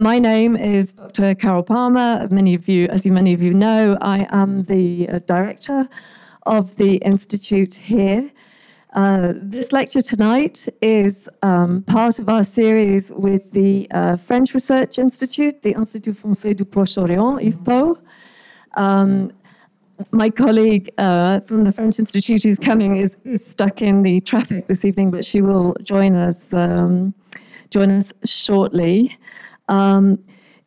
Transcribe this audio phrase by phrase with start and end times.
[0.00, 1.34] my name is Dr.
[1.34, 2.28] Carol Palmer.
[2.30, 5.88] Many of you, as you many of you know, I am the uh, director
[6.44, 8.30] of the institute here.
[8.94, 15.00] Uh, this lecture tonight is um, part of our series with the uh, French Research
[15.00, 17.98] Institute, the Institut Français du Proche-Orient, IFPO.
[18.76, 19.32] Um,
[20.12, 24.68] my colleague uh, from the French Institute who's coming is, is, stuck in the traffic
[24.68, 27.12] this evening, but she will join us um,
[27.70, 29.18] join us shortly.
[29.68, 30.18] Um,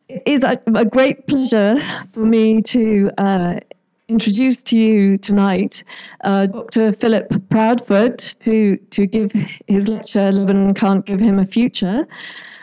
[0.08, 1.80] it is a, a, great pleasure
[2.12, 3.60] for me to uh,
[4.08, 5.82] introduce to you tonight
[6.24, 6.92] uh, Dr.
[6.92, 9.32] Philip Proudfoot to, to give
[9.66, 12.06] his lecture, Lebanon Can't Give Him a Future.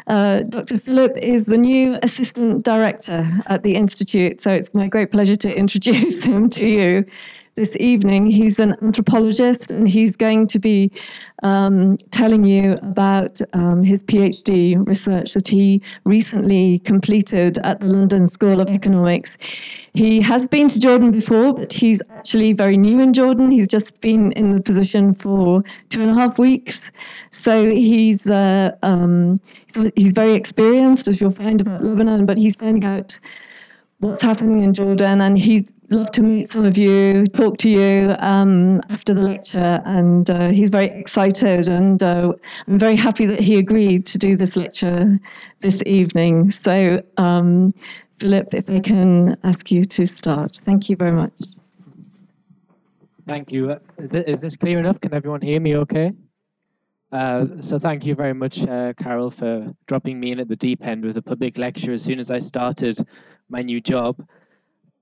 [0.08, 0.80] Uh, Dr.
[0.80, 5.56] Philip is the new assistant director at the Institute, so it's my great pleasure to
[5.56, 7.06] introduce him to you
[7.60, 8.26] this evening.
[8.26, 10.90] He's an anthropologist and he's going to be
[11.44, 18.28] um, telling you about um, his PhD research that he recently completed at the London
[18.28, 19.38] School of Economics.
[19.94, 23.52] He has been to Jordan before, but he's actually very new in Jordan.
[23.52, 26.90] He's just been in the position for two and a half weeks.
[27.32, 32.56] So he's, uh, um, he's, he's very experienced, as you'll find about Lebanon, but he's
[32.56, 33.20] finding out
[34.00, 38.16] what's happening in Jordan, and he'd love to meet some of you, talk to you
[38.20, 42.34] um, after the lecture, and uh, he's very excited, and uh,
[42.68, 45.20] I'm very happy that he agreed to do this lecture
[45.62, 46.52] this evening.
[46.52, 47.74] So, um,
[48.20, 50.60] Philip, if I can ask you to start.
[50.66, 51.34] Thank you very much.
[53.28, 53.72] Thank you.
[53.72, 55.00] Uh, is, it, is this clear enough?
[55.02, 56.12] Can everyone hear me okay?
[57.12, 60.86] Uh, so thank you very much, uh, Carol, for dropping me in at the deep
[60.86, 63.06] end with a public lecture as soon as I started
[63.50, 64.16] my new job.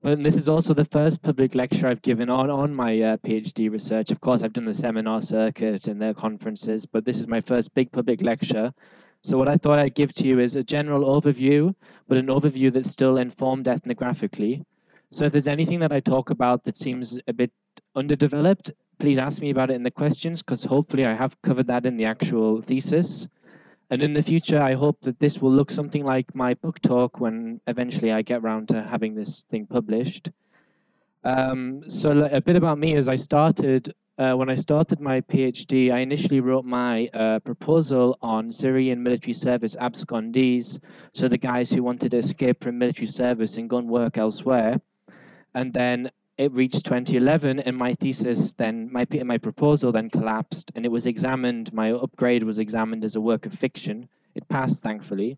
[0.00, 3.68] But this is also the first public lecture I've given on, on my uh, PhD
[3.68, 4.12] research.
[4.12, 7.74] Of course, I've done the seminar circuit and the conferences, but this is my first
[7.74, 8.72] big public lecture.
[9.24, 11.74] So what I thought I'd give to you is a general overview,
[12.06, 14.64] but an overview that's still informed ethnographically.
[15.10, 17.50] So if there's anything that I talk about that seems a bit
[17.96, 21.86] underdeveloped, please ask me about it in the questions, because hopefully I have covered that
[21.86, 23.26] in the actual thesis.
[23.90, 27.20] And in the future, I hope that this will look something like my book talk
[27.20, 30.30] when eventually I get around to having this thing published.
[31.24, 35.90] Um, so a bit about me is I started, uh, when I started my PhD,
[35.90, 40.78] I initially wrote my uh, proposal on Syrian military service abscondees,
[41.14, 44.80] so the guys who wanted to escape from military service and go and work elsewhere.
[45.54, 50.86] And then it reached 2011 and my thesis then my my proposal then collapsed and
[50.86, 54.08] it was examined my upgrade was examined as a work of fiction.
[54.36, 55.36] It passed thankfully.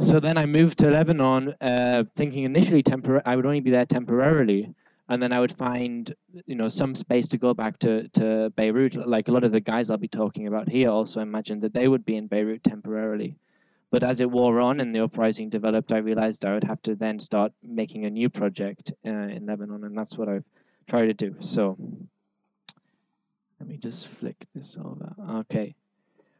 [0.00, 3.86] So then i moved to lebanon uh, thinking initially tempor- i would only be there
[3.86, 4.74] temporarily.
[5.08, 6.12] And then i would find
[6.46, 9.60] you know some space to go back to, to beirut like a lot of the
[9.60, 13.36] guys i'll be talking about here also imagined that they would be in beirut temporarily
[13.90, 16.94] but as it wore on and the uprising developed, I realized I would have to
[16.94, 20.44] then start making a new project uh, in Lebanon, and that's what I've
[20.88, 21.36] tried to do.
[21.40, 21.76] So
[23.60, 25.14] let me just flick this over.
[25.38, 25.74] Okay.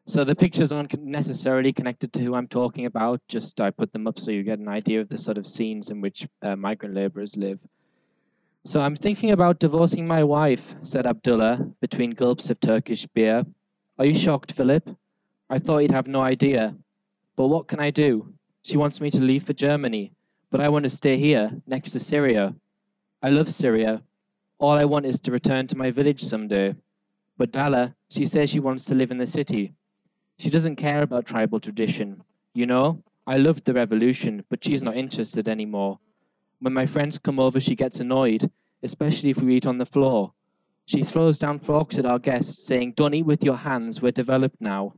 [0.09, 4.07] So the pictures aren't necessarily connected to who I'm talking about, just I put them
[4.07, 6.95] up so you get an idea of the sort of scenes in which uh, migrant
[6.95, 7.59] laborers live.
[8.65, 13.45] So I'm thinking about divorcing my wife, said Abdullah, between gulps of Turkish beer.
[13.99, 14.89] Are you shocked, Philip?
[15.51, 16.77] I thought you'd have no idea.
[17.37, 18.33] But what can I do?
[18.63, 20.13] She wants me to leave for Germany,
[20.51, 22.55] but I want to stay here, next to Syria.
[23.23, 24.03] I love Syria.
[24.59, 26.75] All I want is to return to my village someday.
[27.37, 29.75] But Dala, she says she wants to live in the city.
[30.39, 32.23] She doesn't care about tribal tradition.
[32.55, 35.99] You know, I loved the revolution, but she's not interested anymore.
[36.61, 38.51] When my friends come over, she gets annoyed,
[38.83, 40.33] especially if we eat on the floor.
[40.87, 44.61] She throws down forks at our guests, saying, Don't eat with your hands, we're developed
[44.61, 44.95] now.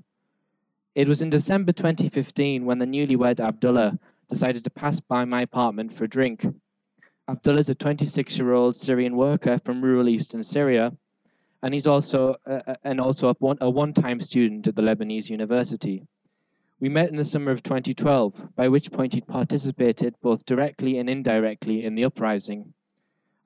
[0.99, 5.93] It was in December 2015 when the newlywed Abdullah decided to pass by my apartment
[5.93, 6.45] for a drink.
[7.29, 10.93] Abdullah is a 26 year old Syrian worker from rural eastern Syria,
[11.63, 16.05] and he's also uh, and also a one time student at the Lebanese University.
[16.81, 21.09] We met in the summer of 2012, by which point he'd participated both directly and
[21.09, 22.75] indirectly in the uprising.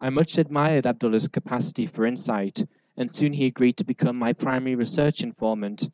[0.01, 2.65] I much admired Abdullah's capacity for insight,
[2.97, 5.91] and soon he agreed to become my primary research informant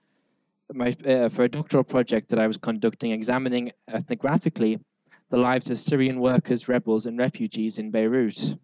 [0.74, 4.80] my, uh, for a doctoral project that I was conducting, examining ethnographically
[5.30, 8.54] the lives of Syrian workers, rebels, and refugees in Beirut.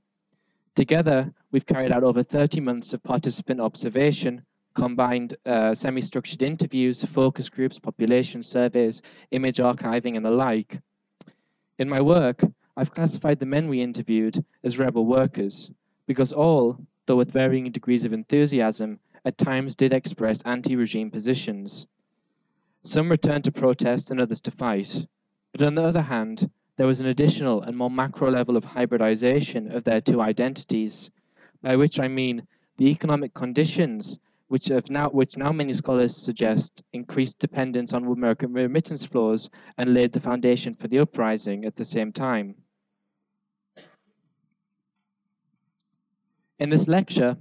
[0.74, 4.42] Together, we've carried out over 30 months of participant observation,
[4.74, 10.80] combined uh, semi structured interviews, focus groups, population surveys, image archiving, and the like.
[11.78, 12.42] In my work,
[12.76, 15.70] I've classified the men we interviewed as rebel workers
[16.06, 21.86] because all, though with varying degrees of enthusiasm, at times did express anti regime positions.
[22.84, 25.06] Some returned to protest and others to fight.
[25.52, 29.72] But on the other hand, there was an additional and more macro level of hybridization
[29.72, 31.10] of their two identities,
[31.62, 32.46] by which I mean
[32.76, 39.04] the economic conditions which now which now many scholars suggest increased dependence on American remittance
[39.04, 39.48] flows
[39.78, 42.54] and laid the foundation for the uprising at the same time.
[46.58, 47.36] In this lecture,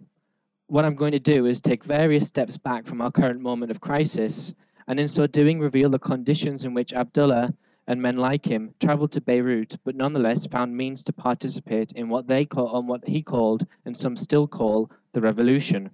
[0.68, 3.82] what I'm going to do is take various steps back from our current moment of
[3.82, 4.54] crisis,
[4.88, 7.54] and in so doing reveal the conditions in which Abdullah
[7.88, 12.28] and men like him traveled to Beirut, but nonetheless found means to participate in what
[12.28, 15.90] they call on what he called, and some still call, the revolution.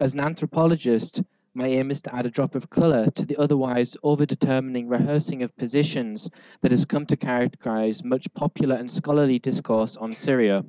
[0.00, 1.22] As an anthropologist,
[1.54, 5.54] my aim is to add a drop of colour to the otherwise overdetermining rehearsing of
[5.56, 6.30] positions
[6.62, 10.64] that has come to characterize much popular and scholarly discourse on Syria,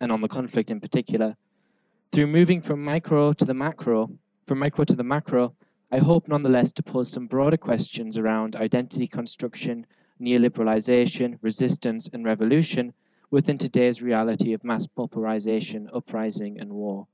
[0.00, 1.34] and on the conflict in particular.
[2.12, 4.10] Through moving from micro to the macro,
[4.46, 5.54] from micro to the macro,
[5.92, 9.86] I hope nonetheless to pose some broader questions around identity construction,
[10.20, 12.92] neoliberalization, resistance, and revolution
[13.30, 17.06] within today's reality of mass pauperization, uprising, and war.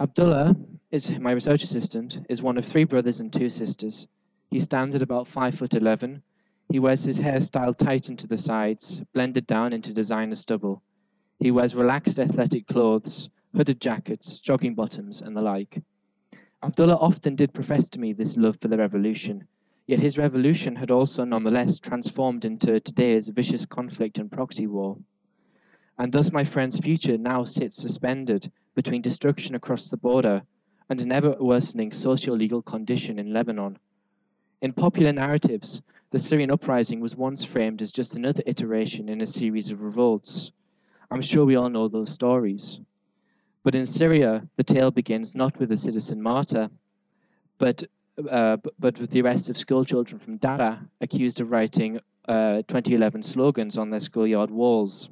[0.00, 0.56] Abdullah
[0.90, 4.08] is my research assistant, is one of three brothers and two sisters.
[4.50, 6.22] He stands at about five foot eleven.
[6.70, 10.82] He wears his hair styled tight into the sides, blended down into designer stubble.
[11.38, 15.80] He wears relaxed athletic clothes, hooded jackets, jogging bottoms, and the like.
[16.64, 19.46] Abdullah often did profess to me this love for the revolution,
[19.86, 24.96] yet his revolution had also nonetheless transformed into today's vicious conflict and proxy war.
[25.98, 30.42] And thus my friend's future now sits suspended between destruction across the border
[30.88, 33.78] and an ever worsening socio legal condition in Lebanon.
[34.62, 35.82] In popular narratives,
[36.12, 40.50] the Syrian uprising was once framed as just another iteration in a series of revolts.
[41.10, 42.80] I'm sure we all know those stories.
[43.64, 46.68] But in Syria, the tale begins not with a citizen martyr,
[47.56, 47.82] but,
[48.30, 53.78] uh, but with the arrest of schoolchildren from Dara accused of writing uh, 2011 slogans
[53.78, 55.08] on their schoolyard walls.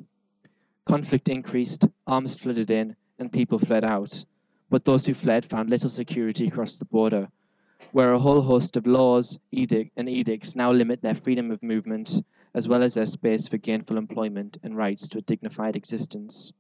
[0.85, 4.23] Conflict increased, arms flooded in, and people fled out.
[4.69, 7.29] But those who fled found little security across the border,
[7.93, 12.23] where a whole host of laws edict, and edicts now limit their freedom of movement,
[12.53, 16.53] as well as their space for gainful employment and rights to a dignified existence.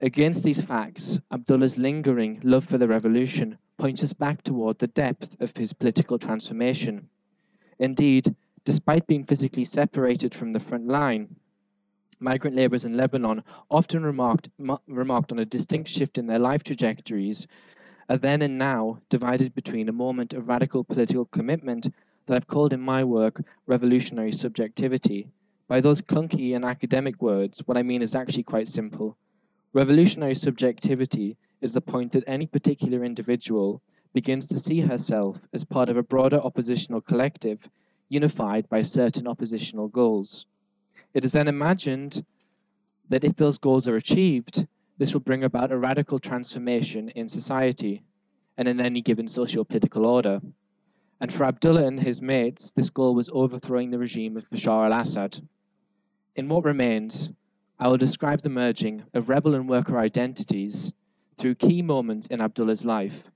[0.00, 5.34] Against these facts, Abdullah's lingering love for the revolution points us back toward the depth
[5.40, 7.08] of his political transformation.
[7.80, 11.34] Indeed, despite being physically separated from the front line,
[12.20, 13.42] migrant laborers in Lebanon
[13.72, 14.48] often remarked,
[14.86, 17.48] remarked on a distinct shift in their life trajectories,
[18.08, 21.92] a then and now divided between a moment of radical political commitment
[22.26, 25.26] that I've called in my work revolutionary subjectivity.
[25.66, 29.16] By those clunky and academic words, what I mean is actually quite simple
[29.78, 33.80] Revolutionary subjectivity is the point that any particular individual
[34.12, 37.60] begins to see herself as part of a broader oppositional collective
[38.08, 40.46] unified by certain oppositional goals.
[41.14, 42.24] It is then imagined
[43.08, 44.66] that if those goals are achieved,
[44.98, 48.02] this will bring about a radical transformation in society
[48.56, 50.40] and in any given socio political order.
[51.20, 55.00] And for Abdullah and his mates, this goal was overthrowing the regime of Bashar al
[55.00, 55.38] Assad.
[56.34, 57.30] In what remains,
[57.80, 60.92] I will describe the merging of rebel and worker identities
[61.36, 63.30] through key moments in Abdullah's life.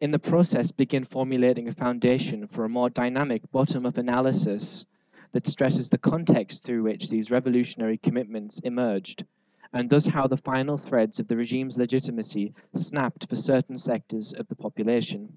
[0.00, 4.86] In the process, begin formulating a foundation for a more dynamic bottom up analysis
[5.32, 9.24] that stresses the context through which these revolutionary commitments emerged,
[9.72, 14.46] and thus how the final threads of the regime's legitimacy snapped for certain sectors of
[14.46, 15.36] the population.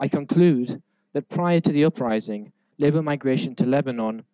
[0.00, 0.82] I conclude
[1.12, 4.24] that prior to the uprising, labor migration to Lebanon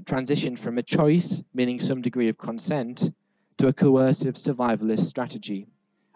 [0.00, 3.12] transitioned from a choice, meaning some degree of consent,
[3.58, 5.66] to a coercive survivalist strategy.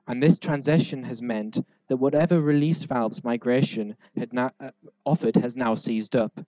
[0.09, 4.71] And this transition has meant that whatever release valves migration had now, uh,
[5.05, 6.41] offered has now seized up,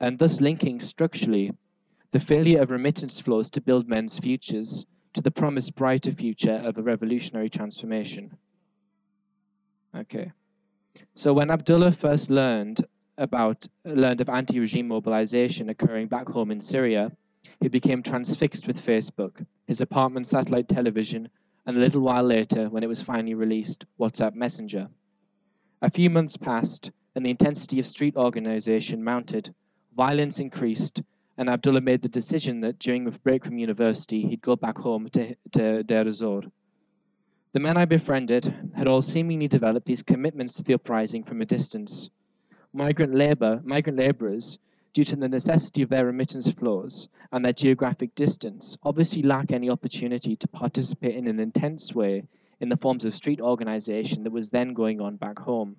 [0.00, 1.52] and thus linking structurally
[2.12, 4.84] the failure of remittance flows to build men's futures
[5.14, 8.36] to the promised brighter future of a revolutionary transformation.
[9.96, 10.32] Okay.
[11.14, 12.84] So when Abdullah first learned
[13.20, 17.12] about uh, learned of anti-regime mobilization occurring back home in Syria,
[17.60, 21.28] he became transfixed with Facebook, his apartment satellite television,
[21.66, 24.88] and a little while later, when it was finally released, WhatsApp Messenger.
[25.82, 29.54] A few months passed, and the intensity of street organization mounted,
[29.94, 31.02] violence increased,
[31.36, 35.10] and Abdullah made the decision that during a break from university, he'd go back home
[35.10, 36.42] to, to Deir ez-Zor.
[37.52, 41.46] The men I befriended had all seemingly developed these commitments to the uprising from a
[41.46, 42.08] distance,
[42.72, 44.58] migrant labor, migrant laborers,
[44.92, 49.70] due to the necessity of their remittance flows and their geographic distance, obviously lack any
[49.70, 52.24] opportunity to participate in an intense way
[52.60, 55.76] in the forms of street organization that was then going on back home.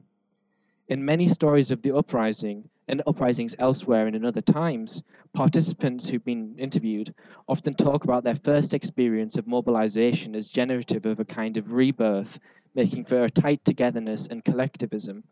[0.88, 5.02] In many stories of the uprising, and uprisings elsewhere and in other times,
[5.34, 7.14] participants who've been interviewed
[7.48, 12.38] often talk about their first experience of mobilization as generative of a kind of rebirth,
[12.76, 15.24] making for a tight togetherness and collectivism.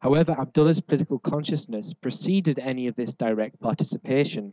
[0.00, 4.52] However, Abdullah's political consciousness preceded any of this direct participation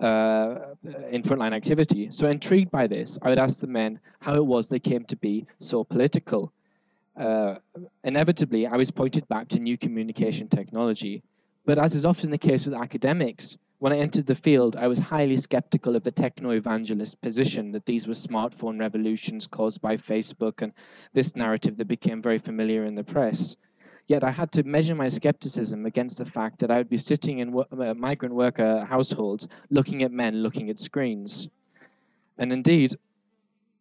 [0.00, 0.74] uh,
[1.10, 2.08] in frontline activity.
[2.10, 5.16] So, intrigued by this, I would ask the men how it was they came to
[5.16, 6.52] be so political.
[7.16, 7.56] Uh,
[8.04, 11.22] inevitably, I was pointed back to new communication technology.
[11.66, 14.98] But as is often the case with academics, when I entered the field, I was
[14.98, 20.62] highly skeptical of the techno evangelist position that these were smartphone revolutions caused by Facebook
[20.62, 20.72] and
[21.12, 23.56] this narrative that became very familiar in the press.
[24.06, 27.40] Yet I had to measure my skepticism against the fact that I would be sitting
[27.40, 31.50] in uh, migrant worker households looking at men looking at screens.
[32.38, 32.94] And indeed,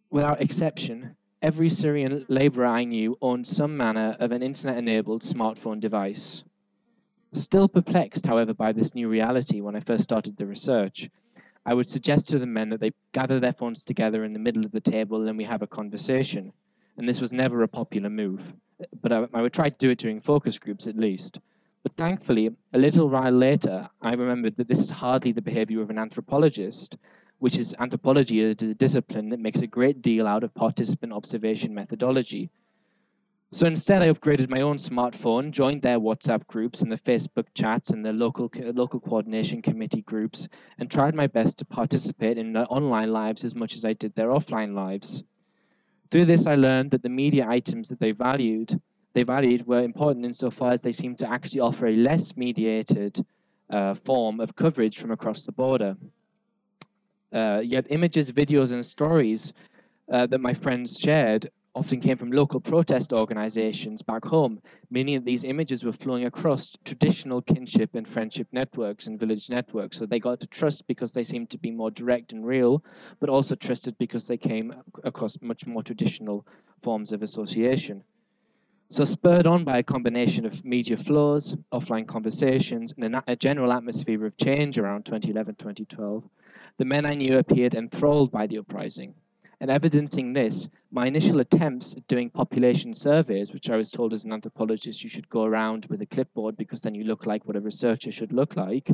[0.09, 5.79] without exception, every Syrian laborer I knew owned some manner of an internet enabled smartphone
[5.79, 6.43] device.
[7.33, 11.09] Still perplexed, however, by this new reality when I first started the research,
[11.65, 14.65] I would suggest to the men that they gather their phones together in the middle
[14.65, 16.53] of the table and we have a conversation.
[16.97, 18.53] And this was never a popular move
[19.01, 21.39] but I, I, would try to do it during focus groups at least.
[21.83, 25.89] But thankfully, a little while later, I remembered that this is hardly the behavior of
[25.89, 26.97] an anthropologist,
[27.39, 31.73] which is anthropology is a discipline that makes a great deal out of participant observation
[31.73, 32.49] methodology.
[33.53, 37.91] So instead, I upgraded my own smartphone, joined their WhatsApp groups and the Facebook chats
[37.91, 40.47] and the local local coordination committee groups,
[40.79, 44.15] and tried my best to participate in their online lives as much as I did
[44.15, 45.23] their offline lives.
[46.09, 48.81] Through this, I learned that the media items that they valued,
[49.13, 53.23] they valued were important insofar as they seemed to actually offer a less mediated
[53.69, 55.95] uh, form of coverage from across the border.
[57.31, 59.53] Uh, yet images, videos, and stories
[60.11, 64.61] uh, that my friends shared often came from local protest organizations back home,
[64.91, 69.97] meaning that these images were flowing across traditional kinship and friendship networks and village networks.
[69.97, 72.83] So they got to trust because they seemed to be more direct and real,
[73.19, 74.71] but also trusted because they came
[75.03, 76.45] across much more traditional
[76.83, 78.03] forms of association.
[78.89, 84.23] So, spurred on by a combination of media flows, offline conversations, and a, general atmosphere
[84.23, 86.23] of change around 2011 2012,
[86.77, 89.15] the men I knew appeared enthralled by the uprising
[89.63, 94.25] and evidencing this, my initial attempts at doing population surveys, which I was told as
[94.25, 97.55] an anthropologist you should go around with a clipboard because then you look like what
[97.55, 98.91] a researcher should look like.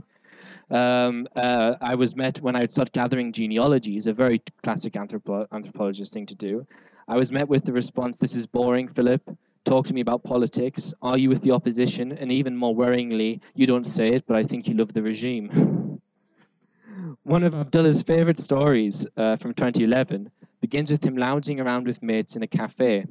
[0.70, 5.48] Um, uh, I was met when I would start gathering genealogies, a very classic anthropo-
[5.52, 6.68] anthropologist thing to do.
[7.08, 9.24] I was met with the response, This is boring, Philip.
[9.66, 10.94] Talk to me about politics.
[11.02, 12.12] Are you with the opposition?
[12.12, 16.00] And even more worryingly, you don't say it, but I think you love the regime.
[17.24, 20.30] One of Abdullah's favorite stories uh, from 2011
[20.62, 23.06] begins with him lounging around with mates in a cafe.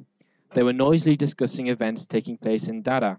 [0.55, 3.19] They were noisily discussing events taking place in Dara.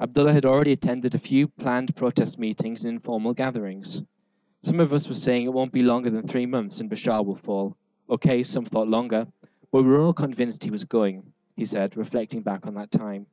[0.00, 4.02] Abdullah had already attended a few planned protest meetings and informal gatherings.
[4.62, 7.36] Some of us were saying it won't be longer than three months and Bashar will
[7.36, 7.76] fall.
[8.08, 9.26] Okay, some thought longer,
[9.70, 11.22] but we were all convinced he was going,
[11.56, 13.26] he said, reflecting back on that time.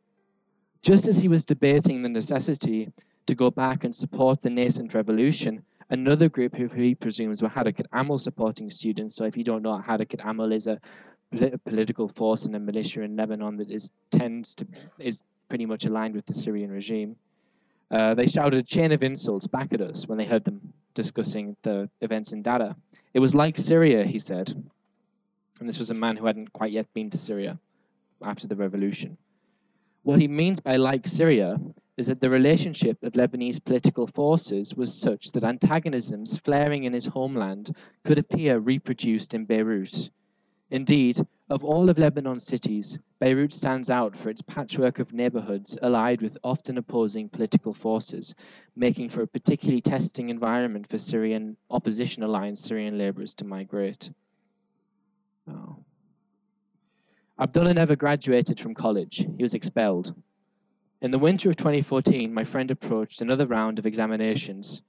[0.81, 2.91] Just as he was debating the necessity
[3.25, 7.85] to go back and support the nascent revolution, Another group who he presumes were Harakat
[7.93, 9.15] Amal supporting students.
[9.15, 10.79] So if you don't know, Harakat Amal is a
[11.65, 14.67] political force and a militia in Lebanon that is tends to
[14.99, 17.15] is pretty much aligned with the Syrian regime.
[17.89, 21.55] Uh, they shouted a chain of insults back at us when they heard them discussing
[21.61, 22.75] the events in Dara.
[23.13, 24.53] It was like Syria, he said.
[25.59, 27.57] And this was a man who hadn't quite yet been to Syria
[28.23, 29.17] after the revolution.
[30.03, 31.59] What he means by like Syria
[31.97, 37.07] is that the relationship of Lebanese political forces was such that antagonisms flaring in his
[37.07, 40.11] homeland could appear reproduced in Beirut.
[40.69, 46.21] Indeed, of all of Lebanon's cities, Beirut stands out for its patchwork of neighborhoods allied
[46.21, 48.35] with often opposing political forces,
[48.75, 54.11] making for a particularly testing environment for Syrian opposition alliance Syrian laborers to migrate.
[55.49, 55.77] Oh.
[57.39, 59.25] Abdullah never graduated from college.
[59.37, 60.13] He was expelled.
[60.99, 64.81] In the winter of 2014, my friend approached another round of examinations,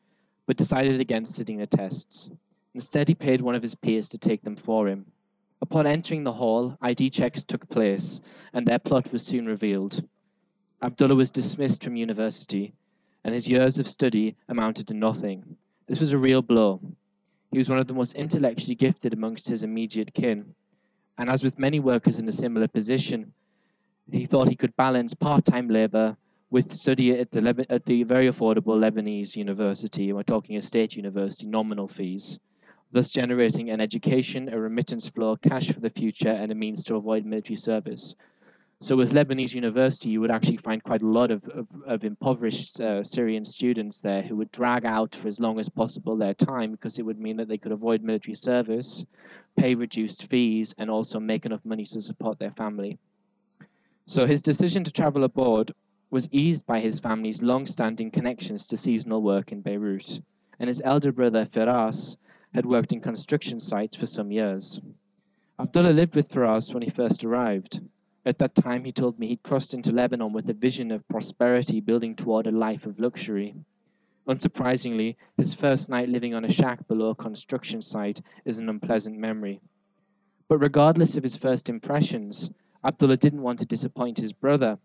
[0.47, 2.31] but decided against sitting the tests.
[2.73, 5.05] Instead, he paid one of his peers to take them for him.
[5.61, 8.23] Upon entering the hall, ID checks took place,
[8.55, 10.03] and their plot was soon revealed.
[10.81, 12.73] Abdullah was dismissed from university,
[13.23, 15.59] and his years of study amounted to nothing.
[15.89, 16.81] This was a real blow.
[17.51, 20.55] He was one of the most intellectually gifted amongst his immediate kin,
[21.19, 23.35] and as with many workers in a similar position,
[24.11, 26.17] he thought he could balance part-time labor
[26.51, 30.13] with study at the, at the very affordable Lebanese university.
[30.13, 32.39] We're talking a state university, nominal fees,
[32.91, 36.97] thus generating an education, a remittance flow, cash for the future, and a means to
[36.97, 38.15] avoid military service.
[38.81, 42.81] So with Lebanese University, you would actually find quite a lot of, of, of impoverished
[42.81, 46.71] uh, Syrian students there who would drag out for as long as possible their time
[46.71, 49.05] because it would mean that they could avoid military service,
[49.59, 52.99] pay reduced fees, and also make enough money to support their family.
[54.09, 55.75] So his decision to travel abroad
[56.11, 60.23] was eased by his family's long-standing connections to seasonal work in Beirut,
[60.59, 62.17] and his elder brother Firas
[62.55, 64.81] had worked in construction sites for some years.
[65.59, 67.83] Abdullah lived with Firas when he first arrived.
[68.25, 71.83] At that time, he told me he'd crossed into Lebanon with a vision of prosperity
[71.83, 73.55] building toward a life of luxury.
[74.27, 79.19] Unsurprisingly, his first night living on a shack below a construction site is an unpleasant
[79.19, 79.61] memory.
[80.49, 82.51] But regardless of his first impressions,
[82.85, 84.79] Abdullah didn't want to disappoint his brother,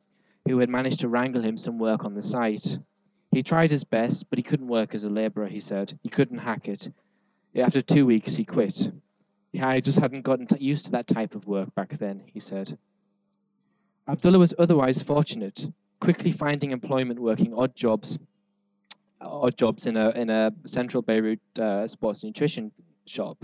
[0.47, 2.77] who had managed to wrangle him some work on the site.
[3.31, 5.97] He tried his best, but he couldn't work as a laborer, he said.
[6.01, 6.91] He couldn't hack it.
[7.55, 8.91] After two weeks, he quit.
[9.59, 12.77] I just hadn't gotten used to that type of work back then, he said.
[14.07, 15.67] Abdullah was otherwise fortunate,
[16.01, 18.17] quickly finding employment working odd jobs,
[19.21, 22.71] odd jobs in a in a central Beirut uh, sports nutrition
[23.05, 23.37] shop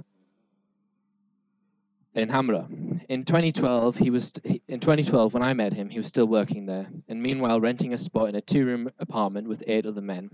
[2.15, 2.67] in Hamra.
[3.09, 4.33] In 2012, he was
[4.67, 7.97] in 2012 when I met him, he was still working there, and meanwhile renting a
[7.97, 10.29] spot in a two-room apartment with eight other men.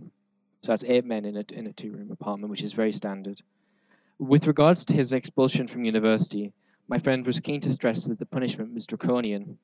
[0.63, 3.41] So that's eight men in a in a two-room apartment, which is very standard.
[4.17, 6.53] With regards to his expulsion from university,
[6.88, 9.58] my friend was keen to stress that the punishment was draconian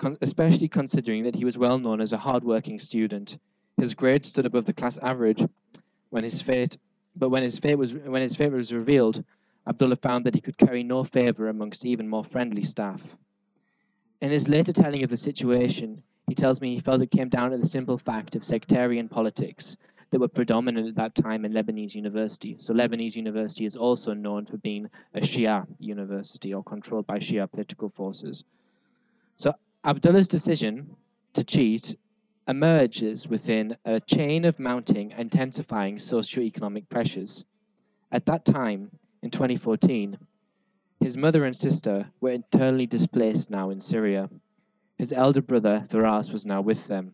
[0.00, 3.38] con- especially considering that he was well known as a hard-working student.
[3.76, 5.44] His grades stood above the class average
[6.08, 6.76] when his fate,
[7.14, 9.22] but when his fate was when his fate was revealed,
[9.66, 13.02] Abdullah found that he could carry no favor amongst even more friendly staff.
[14.20, 17.50] In his later telling of the situation, he tells me he felt it came down
[17.50, 19.76] to the simple fact of sectarian politics
[20.10, 22.56] that were predominant at that time in Lebanese university.
[22.58, 27.50] So Lebanese university is also known for being a Shia university or controlled by Shia
[27.50, 28.44] political forces.
[29.36, 30.94] So Abdullah's decision
[31.32, 31.96] to cheat
[32.48, 37.44] emerges within a chain of mounting, intensifying socio-economic pressures.
[38.10, 38.90] At that time,
[39.22, 40.16] in 2014,
[41.00, 44.28] his mother and sister were internally displaced now in Syria.
[44.96, 47.12] His elder brother, Firas, was now with them.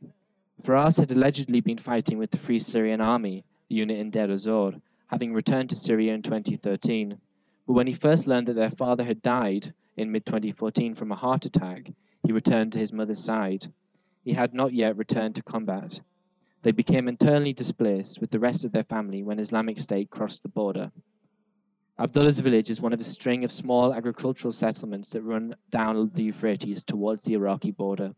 [0.63, 4.75] Firas had allegedly been fighting with the Free Syrian Army, the unit in Deir ez-Zor,
[5.07, 7.19] having returned to Syria in 2013.
[7.67, 11.17] But when he first learned that their father had died in mid 2014 from a
[11.17, 11.91] heart attack,
[12.25, 13.67] he returned to his mother's side.
[14.25, 16.01] He had not yet returned to combat.
[16.63, 20.49] They became internally displaced with the rest of their family when Islamic State crossed the
[20.49, 20.91] border.
[21.99, 26.25] Abdullah's village is one of a string of small agricultural settlements that run down the
[26.25, 28.15] Euphrates towards the Iraqi border.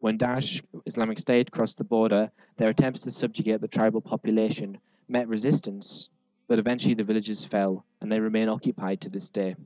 [0.00, 4.76] When Daesh Islamic State crossed the border, their attempts to subjugate the tribal population
[5.08, 6.10] met resistance,
[6.46, 9.56] but eventually the villages fell and they remain occupied to this day.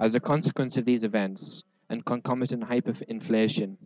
[0.00, 3.76] As a consequence of these events, and concomitant hyperinflation,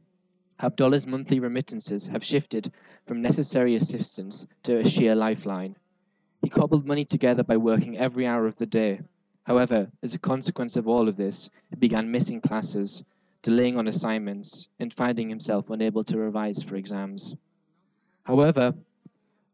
[0.61, 2.73] Abdullah's monthly remittances have shifted
[3.07, 5.77] from necessary assistance to a sheer lifeline.
[6.43, 9.01] He cobbled money together by working every hour of the day.
[9.45, 13.03] However, as a consequence of all of this, he began missing classes,
[13.43, 17.35] delaying on assignments, and finding himself unable to revise for exams.
[18.25, 18.75] However,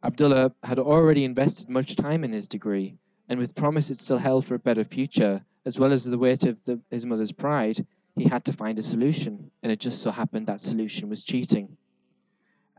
[0.04, 2.96] Abdullah had already invested much time in his degree,
[3.28, 6.44] and with promise it still held for a better future, as well as the weight
[6.44, 10.10] of the, his mother's pride, he had to find a solution, and it just so
[10.10, 11.76] happened that solution was cheating.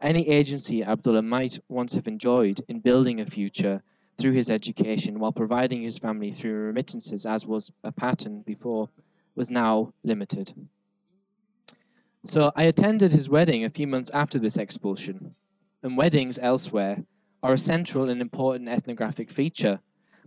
[0.02, 3.82] Any agency Abdullah might once have enjoyed in building a future
[4.18, 8.90] through his education while providing his family through remittances, as was a pattern before,
[9.36, 10.54] was now limited.
[12.24, 15.36] So I attended his wedding a few months after this expulsion,
[15.84, 17.04] and weddings elsewhere
[17.44, 19.80] are a central and important ethnographic feature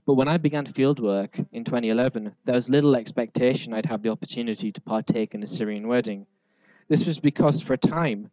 [0.08, 4.72] but when I began fieldwork in 2011, there was little expectation I'd have the opportunity
[4.72, 6.26] to partake in a Syrian wedding.
[6.88, 8.30] This was because, for a time,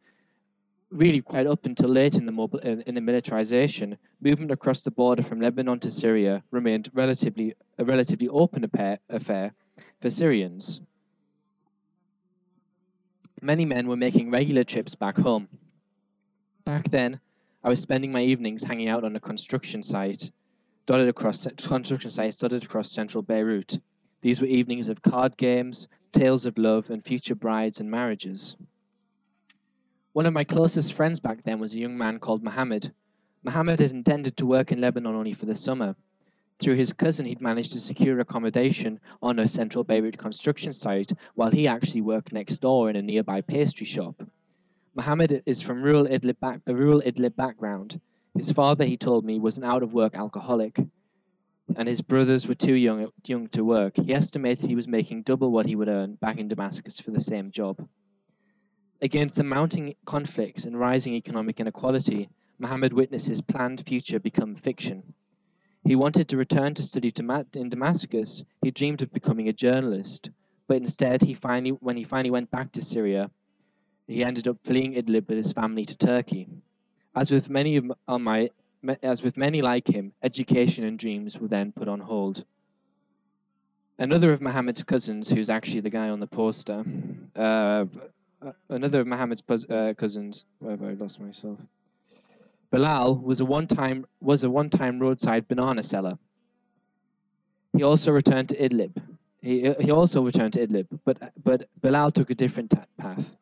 [0.96, 5.22] really quite up until late in the, mobil- in the militarization, movement across the border
[5.22, 8.70] from Lebanon to Syria remained relatively a relatively open
[9.10, 9.54] affair
[10.02, 10.82] for Syrians.
[13.42, 15.50] Many men were making regular trips back home.
[16.64, 17.20] Back then,
[17.64, 20.32] I was spending my evenings hanging out on a construction site
[20.86, 23.80] dotted across construction sites dotted across central Beirut.
[24.22, 28.56] These were evenings of card games, tales of love, and future brides and marriages.
[30.16, 32.94] One of my closest friends back then was a young man called Mohammed.
[33.44, 35.94] Mohammed had intended to work in Lebanon only for the summer.
[36.58, 41.52] Through his cousin, he'd managed to secure accommodation on a central Beirut construction site, while
[41.52, 44.24] he actually worked next door in a nearby pastry shop.
[44.96, 48.00] Mohammed is from rural Idlib back, a rural Idlib background.
[48.36, 50.80] His father, he told me, was an out of work alcoholic,
[51.76, 53.98] and his brothers were too young, young to work.
[53.98, 57.20] He estimated he was making double what he would earn back in Damascus for the
[57.20, 57.86] same job.
[59.02, 62.30] Against the mounting conflicts and rising economic inequality,
[62.60, 65.04] Muhammad witnessed his planned future become fiction.
[65.84, 68.44] He wanted to return to study in Damascus.
[68.64, 70.30] He dreamed of becoming a journalist,
[70.68, 73.30] but instead, he finally, when he finally went back to Syria,
[74.08, 76.48] he ended up fleeing Idlib with his family to Turkey.
[77.16, 77.78] As with many
[78.08, 78.50] of my,
[79.04, 82.46] as with many like him, education and dreams were then put on hold.
[84.00, 86.84] Another of Muhammad's cousins, who's actually the guy on the poster,
[87.36, 87.86] uh,
[88.70, 91.60] another of Muhammad's uh, cousins, have I lost myself?
[92.72, 96.18] Bilal was a one-time was a one-time roadside banana seller.
[97.78, 99.02] He also returned to Idlib.
[99.42, 103.38] He, he also returned to Idlib, but but Bilal took a different path.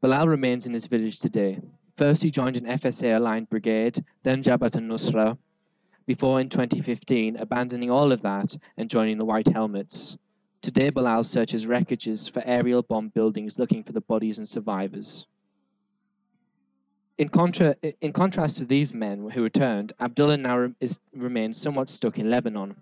[0.00, 1.60] Bilal remains in his village today.
[1.98, 5.36] First, he joined an FSA aligned brigade, then Jabhat al-Nusra,
[6.06, 10.16] before in 2015 abandoning all of that and joining the White Helmets.
[10.62, 15.26] Today, Bilal searches wreckages for aerial bomb buildings looking for the bodies and survivors.
[17.16, 22.18] In, contra- in contrast to these men who returned, Abdullah now is, remains somewhat stuck
[22.18, 22.76] in Lebanon.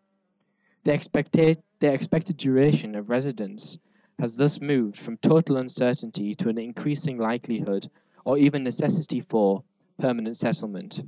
[0.83, 3.79] The, expecta- the expected duration of residence
[4.19, 7.89] has thus moved from total uncertainty to an increasing likelihood
[8.25, 9.63] or even necessity for
[9.99, 11.03] permanent settlement.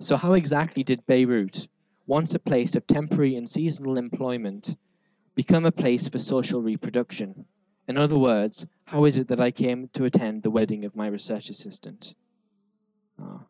[0.00, 1.68] So, how exactly did Beirut,
[2.08, 4.76] once a place of temporary and seasonal employment,
[5.34, 7.44] become a place for social reproduction?
[7.88, 11.08] In other words, how is it that I came to attend the wedding of my
[11.08, 12.14] research assistant?
[13.20, 13.40] Oh,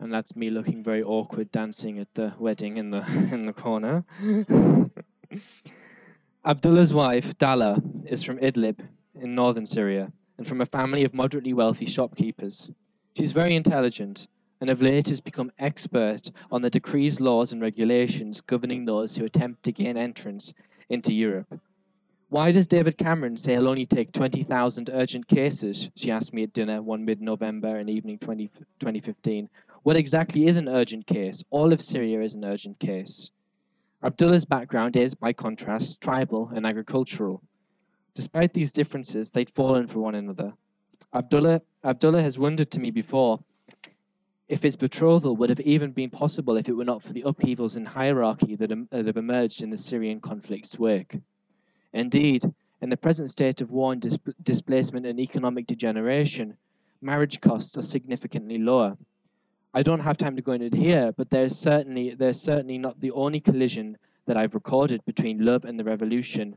[0.00, 4.04] and that's me looking very awkward dancing at the wedding in the in the corner.
[6.44, 8.80] Abdullah's wife, Dala, is from Idlib
[9.20, 12.70] in northern Syria and from a family of moderately wealthy shopkeepers.
[13.14, 14.26] She's very intelligent
[14.60, 19.24] and of late has become expert on the decrees, laws, and regulations governing those who
[19.24, 20.52] attempt to gain entrance
[20.90, 21.58] into Europe.
[22.28, 25.90] Why does David Cameron say he'll only take 20,000 urgent cases?
[25.96, 28.48] She asked me at dinner one mid November in evening 20,
[28.78, 29.48] 2015.
[29.82, 31.42] What exactly is an urgent case?
[31.50, 33.30] All of Syria is an urgent case.
[34.02, 37.42] Abdullah's background is, by contrast, tribal and agricultural.
[38.14, 40.52] Despite these differences, they'd fallen for one another.
[41.12, 43.40] Abdullah, Abdullah has wondered to me before
[44.50, 47.76] if his betrothal would have even been possible if it were not for the upheavals
[47.76, 51.20] in hierarchy that, that have emerged in the Syrian conflict's wake.
[51.92, 52.42] Indeed,
[52.82, 56.56] in the present state of war and dis- displacement and economic degeneration,
[57.00, 58.98] marriage costs are significantly lower.
[59.72, 63.12] I don't have time to go into here, but there's certainly there's certainly not the
[63.12, 66.56] only collision that I've recorded between love and the revolution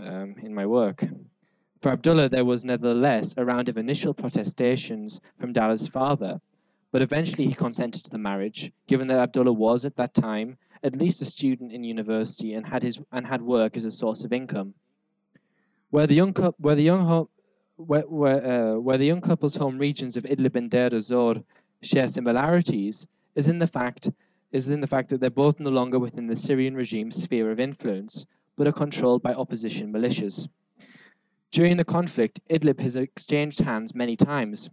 [0.00, 1.04] um, in my work.
[1.80, 6.40] For Abdullah, there was nevertheless a round of initial protestations from Dala's father,
[6.92, 10.96] but eventually he consented to the marriage, given that Abdullah was at that time at
[10.96, 14.32] least a student in university and had his and had work as a source of
[14.32, 14.74] income.
[15.90, 17.26] Where the young where the young
[17.76, 21.36] where where, uh, where the young couple's home regions of Idlib and Deir ez-Zor
[21.82, 24.10] share similarities is in the fact
[24.52, 27.58] is in the fact that they're both no longer within the Syrian regime's sphere of
[27.58, 28.26] influence,
[28.56, 30.46] but are controlled by opposition militias.
[31.52, 34.68] During the conflict, Idlib has exchanged hands many times,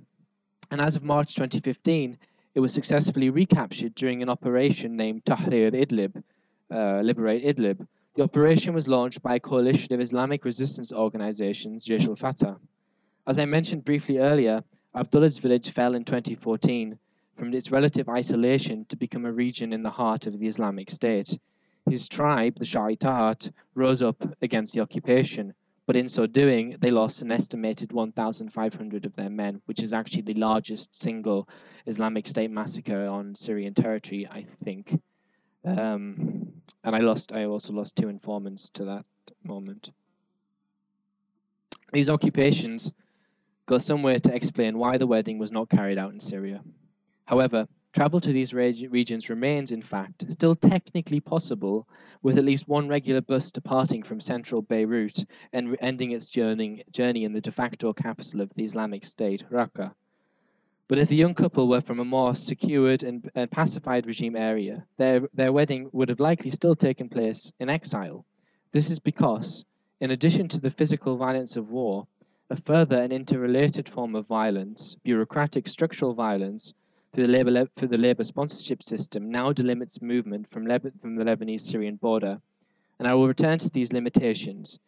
[0.72, 2.18] and as of March 2015,
[2.56, 6.24] it was successfully recaptured during an operation named Tahrir Idlib,
[6.72, 7.86] uh, Liberate Idlib.
[8.16, 12.58] The operation was launched by a coalition of Islamic resistance organizations, Jaish al-Fatah.
[13.28, 14.64] As I mentioned briefly earlier,
[14.96, 16.98] Abdullah's village fell in 2014
[17.38, 21.38] from its relative isolation to become a region in the heart of the Islamic State.
[21.90, 25.54] His tribe, the Sha'itat, rose up against the occupation,
[25.90, 30.22] but in so doing, they lost an estimated 1,500 of their men, which is actually
[30.22, 31.50] the largest single
[31.88, 35.02] Islamic State massacre on Syrian territory, I think.
[35.66, 36.48] Um,
[36.84, 37.32] and I lost.
[37.32, 39.04] I also lost two informants to that
[39.44, 39.90] moment.
[41.92, 42.92] These occupations
[43.66, 46.62] go some way to explain why the wedding was not carried out in Syria.
[47.26, 51.88] However, Travel to these regions remains, in fact, still technically possible,
[52.22, 57.24] with at least one regular bus departing from central Beirut and ending its journey, journey
[57.24, 59.96] in the de facto capital of the Islamic State, Raqqa.
[60.88, 64.86] But if the young couple were from a more secured and, and pacified regime area,
[64.98, 68.24] their, their wedding would have likely still taken place in exile.
[68.72, 69.66] This is because,
[70.00, 72.08] in addition to the physical violence of war,
[72.52, 76.74] a further and interrelated form of violence, bureaucratic structural violence,
[77.14, 80.68] through the labor, through the labor sponsorship system now delimits movement from,
[81.02, 82.40] from the Lebanese Syrian border.
[83.00, 84.80] And I will return to these limitations.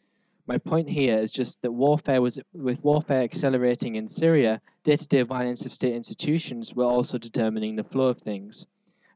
[0.47, 5.07] My point here is just that warfare was, with warfare accelerating in Syria, day to
[5.07, 8.65] day violence of state institutions were also determining the flow of things.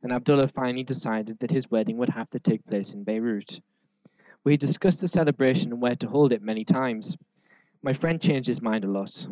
[0.01, 3.59] And Abdullah finally decided that his wedding would have to take place in Beirut.
[4.43, 7.17] We discussed the celebration and where to hold it many times.
[7.81, 9.27] My friend changed his mind a lot.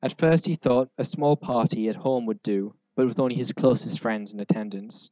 [0.00, 3.52] At first, he thought a small party at home would do, but with only his
[3.52, 5.10] closest friends in attendance,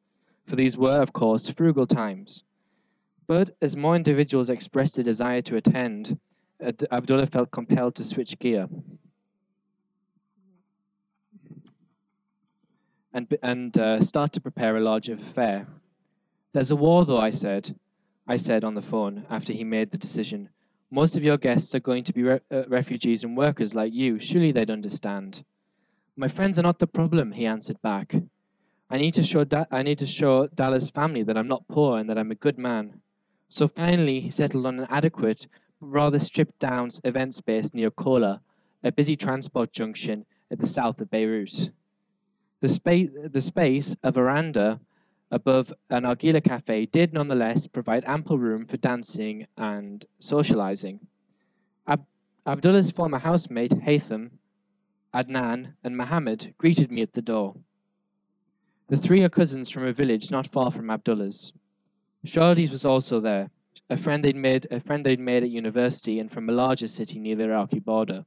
[0.49, 2.43] for these were, of course, frugal times.
[3.29, 6.19] But as more individuals expressed a desire to attend,
[6.91, 8.67] Abdullah felt compelled to switch gear.
[13.15, 15.69] And, and uh, start to prepare a larger affair.
[16.55, 17.73] There's a war, though, I said.
[18.27, 20.49] I said on the phone after he made the decision.
[20.91, 24.19] Most of your guests are going to be re- uh, refugees and workers like you.
[24.19, 25.45] Surely they'd understand.
[26.19, 28.15] My friends are not the problem, he answered back.
[28.89, 31.99] I need to show da- I need to show Dala's family that I'm not poor
[31.99, 33.03] and that I'm a good man.
[33.51, 35.47] So finally, he settled on an adequate,
[35.79, 38.41] but rather stripped down event space near Kola,
[38.83, 41.71] a busy transport junction at the south of Beirut.
[42.63, 44.81] The, spa- the space, a veranda
[45.31, 51.01] above an Argila cafe, did nonetheless provide ample room for dancing and socializing.
[51.87, 52.07] Ab-
[52.47, 54.31] Abdullah's former housemate, Haytham,
[55.15, 57.57] Adnan, and Mohammed greeted me at the door.
[58.89, 61.53] The three are cousins from a village not far from Abdullah's.
[62.25, 63.51] Shadi's was also there,
[63.89, 67.19] a friend they'd made a friend they'd made at university and from a larger city
[67.19, 68.25] near the Iraqi border.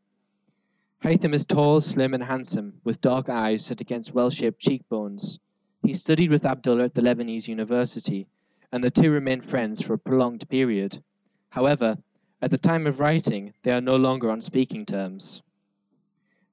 [1.03, 5.39] Haytham is tall, slim, and handsome, with dark eyes set against well-shaped cheekbones.
[5.81, 8.27] He studied with Abdullah at the Lebanese University,
[8.71, 11.01] and the two remained friends for a prolonged period.
[11.49, 11.97] However,
[12.41, 15.41] at the time of writing, they are no longer on speaking terms.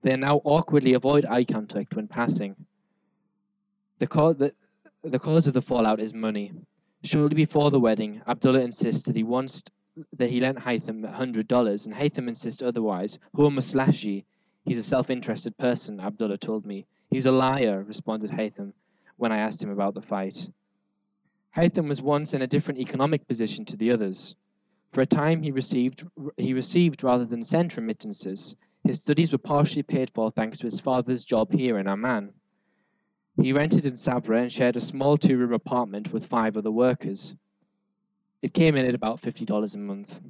[0.02, 2.54] They now awkwardly avoid eye contact when passing.
[3.98, 4.52] The, cause, the,
[5.02, 6.52] the cause of the fallout is money.
[7.02, 9.62] Shortly before the wedding, Abdullah insists that he wants
[10.18, 13.18] that he lent Haytham $100, and Haytham insists otherwise.
[13.34, 14.24] Who Huwa Maslashi,
[14.64, 16.86] he's a self-interested person, Abdullah told me.
[17.08, 18.72] He's a liar, responded Haytham
[19.16, 20.50] when I asked him about the fight.
[21.56, 24.34] Haytham was once in a different economic position to the others.
[24.92, 26.04] For a time, he received,
[26.36, 28.56] he received rather than sent remittances.
[28.86, 32.32] His studies were partially paid for thanks to his father's job here in Amman.
[33.42, 37.34] He rented in Sabra and shared a small two room apartment with five other workers.
[38.42, 40.20] It came in at about $50 a month.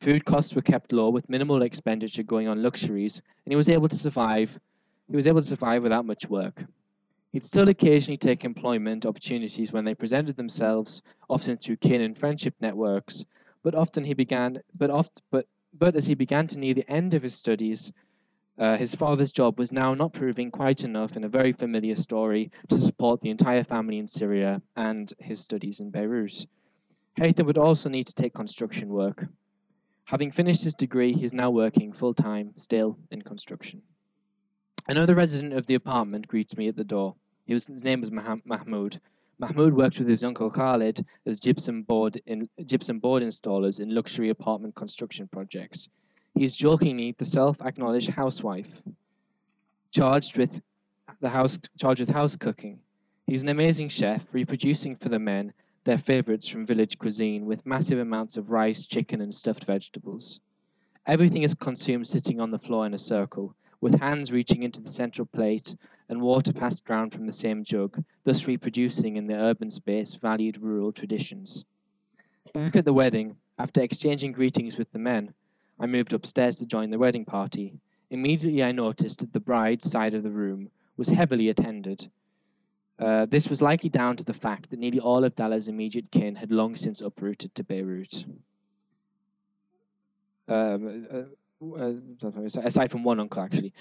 [0.00, 3.88] Food costs were kept low with minimal expenditure going on luxuries, and he was able
[3.88, 4.60] to survive.
[5.08, 6.66] He was able to survive without much work.
[7.32, 12.54] He'd still occasionally take employment opportunities when they presented themselves, often through kin and friendship
[12.60, 13.24] networks,
[13.62, 15.46] but often he began but oft but
[15.82, 17.92] but as he began to near the end of his studies,
[18.56, 22.52] uh, his father's job was now not proving quite enough in a very familiar story
[22.68, 26.46] to support the entire family in Syria and his studies in Beirut.
[27.18, 29.26] Haytham would also need to take construction work.
[30.04, 33.82] Having finished his degree, he is now working full time, still in construction.
[34.86, 37.16] Another resident of the apartment greets me at the door.
[37.44, 39.00] His name was Mahmoud.
[39.38, 44.28] Mahmoud worked with his uncle Khalid as gypsum board in gypsum board installers in luxury
[44.28, 45.88] apartment construction projects.
[46.34, 48.70] He is jokingly the self-acknowledged housewife,
[49.90, 50.60] charged with
[51.20, 52.78] the house charged with house cooking.
[53.26, 55.52] He's an amazing chef, reproducing for the men
[55.84, 60.40] their favorites from village cuisine with massive amounts of rice, chicken, and stuffed vegetables.
[61.06, 64.88] Everything is consumed sitting on the floor in a circle, with hands reaching into the
[64.88, 65.74] central plate
[66.12, 70.60] and water passed round from the same jug, thus reproducing in the urban space valued
[70.60, 71.64] rural traditions.
[72.52, 75.32] Back at the wedding, after exchanging greetings with the men,
[75.80, 77.72] I moved upstairs to join the wedding party.
[78.10, 82.06] Immediately I noticed that the bride's side of the room was heavily attended.
[82.98, 86.34] Uh, this was likely down to the fact that nearly all of Dala's immediate kin
[86.34, 88.26] had long since uprooted to Beirut.
[90.46, 91.94] Um, uh, uh,
[92.60, 93.72] aside from one uncle actually.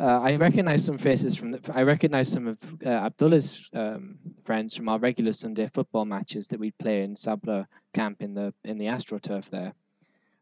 [0.00, 1.50] Uh, I recognize some faces from.
[1.50, 6.46] The, I recognize some of uh, Abdullah's um, friends from our regular Sunday football matches
[6.48, 9.72] that we'd play in Sabra camp in the in the AstroTurf there.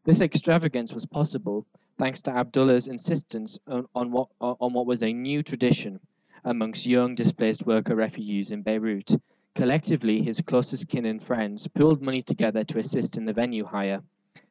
[0.03, 1.65] This extravagance was possible
[1.97, 5.99] thanks to Abdullah's insistence on, on what on what was a new tradition
[6.45, 9.15] amongst young displaced worker refugees in Beirut.
[9.55, 14.03] Collectively, his closest kin and friends pooled money together to assist in the venue hire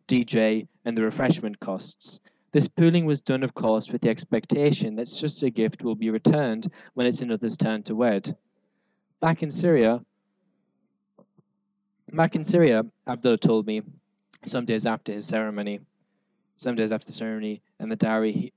[0.09, 2.21] DJ, and the refreshment costs.
[2.57, 6.09] This pooling was done, of course, with the expectation that such a gift will be
[6.09, 8.35] returned when it's another's turn to wed.
[9.21, 10.03] Back in Syria,
[12.15, 13.83] back in Syria, Abdullah told me,
[14.47, 15.81] some days after his ceremony,
[16.57, 18.53] some days after the ceremony and the dowry, he,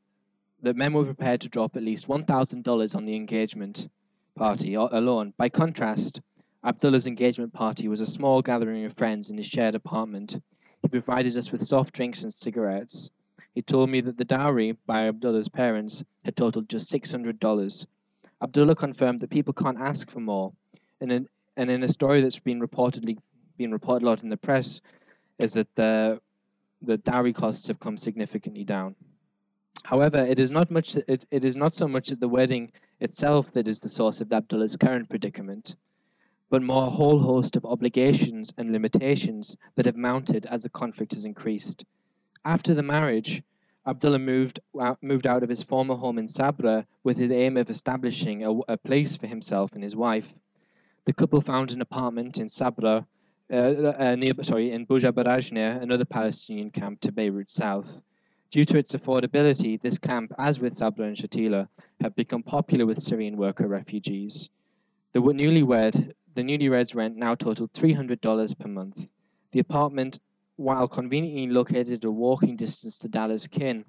[0.61, 3.89] that men were prepared to drop at least $1,000 on the engagement
[4.33, 5.33] party alone.
[5.35, 6.21] By contrast,
[6.63, 10.41] Abdullah's engagement party was a small gathering of friends in his shared apartment.
[10.83, 13.11] He provided us with soft drinks and cigarettes.
[13.55, 17.85] He told me that the dowry by Abdullah's parents had totaled just $600.
[18.41, 20.53] Abdullah confirmed that people can't ask for more.
[21.01, 23.17] And in, and in a story that's been reportedly
[23.57, 24.79] been reported a lot in the press,
[25.39, 26.21] is that the
[26.81, 28.95] the dowry costs have come significantly down.
[29.83, 30.95] However, it is not much.
[30.95, 34.31] It, it is not so much at the wedding itself that is the source of
[34.31, 35.75] Abdullah's current predicament,
[36.49, 41.13] but more a whole host of obligations and limitations that have mounted as the conflict
[41.13, 41.85] has increased.
[42.45, 43.43] After the marriage,
[43.85, 47.69] Abdullah moved out, moved out of his former home in Sabra with the aim of
[47.69, 50.33] establishing a, a place for himself and his wife.
[51.05, 53.05] The couple found an apartment in Sabra,
[53.51, 57.99] uh, uh, near, sorry, in Burj al-Barajneh, another Palestinian camp to Beirut south.
[58.51, 61.67] Due to its affordability, this camp, as with Sabra and Shatila,
[62.01, 64.49] have become popular with Syrian worker refugees.
[65.13, 69.09] The newlywed, the newlyweds rent now totaled $300 per month.
[69.51, 70.19] The apartment,
[70.59, 73.85] while conveniently located a walking distance to Dala's kin,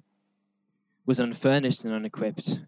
[1.04, 2.60] was unfurnished and unequipped.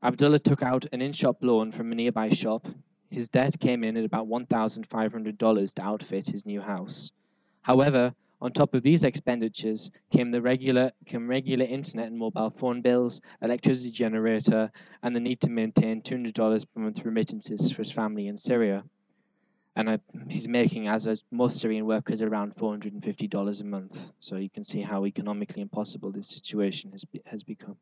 [0.00, 2.68] Abdullah took out an in-shop loan from a nearby shop.
[3.10, 7.10] His debt came in at about $1,500 to outfit his new house.
[7.62, 12.80] However, on top of these expenditures came the regular came regular internet and mobile phone
[12.80, 14.70] bills, electricity generator,
[15.02, 18.84] and the need to maintain $200 per month remittances for his family in Syria.
[19.76, 24.10] And uh, he's making, as a most Syrian workers, around $450 a month.
[24.20, 27.76] So you can see how economically impossible this situation has, has become.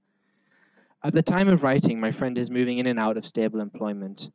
[1.05, 4.31] At the time of writing, my friend is moving in and out of stable employment.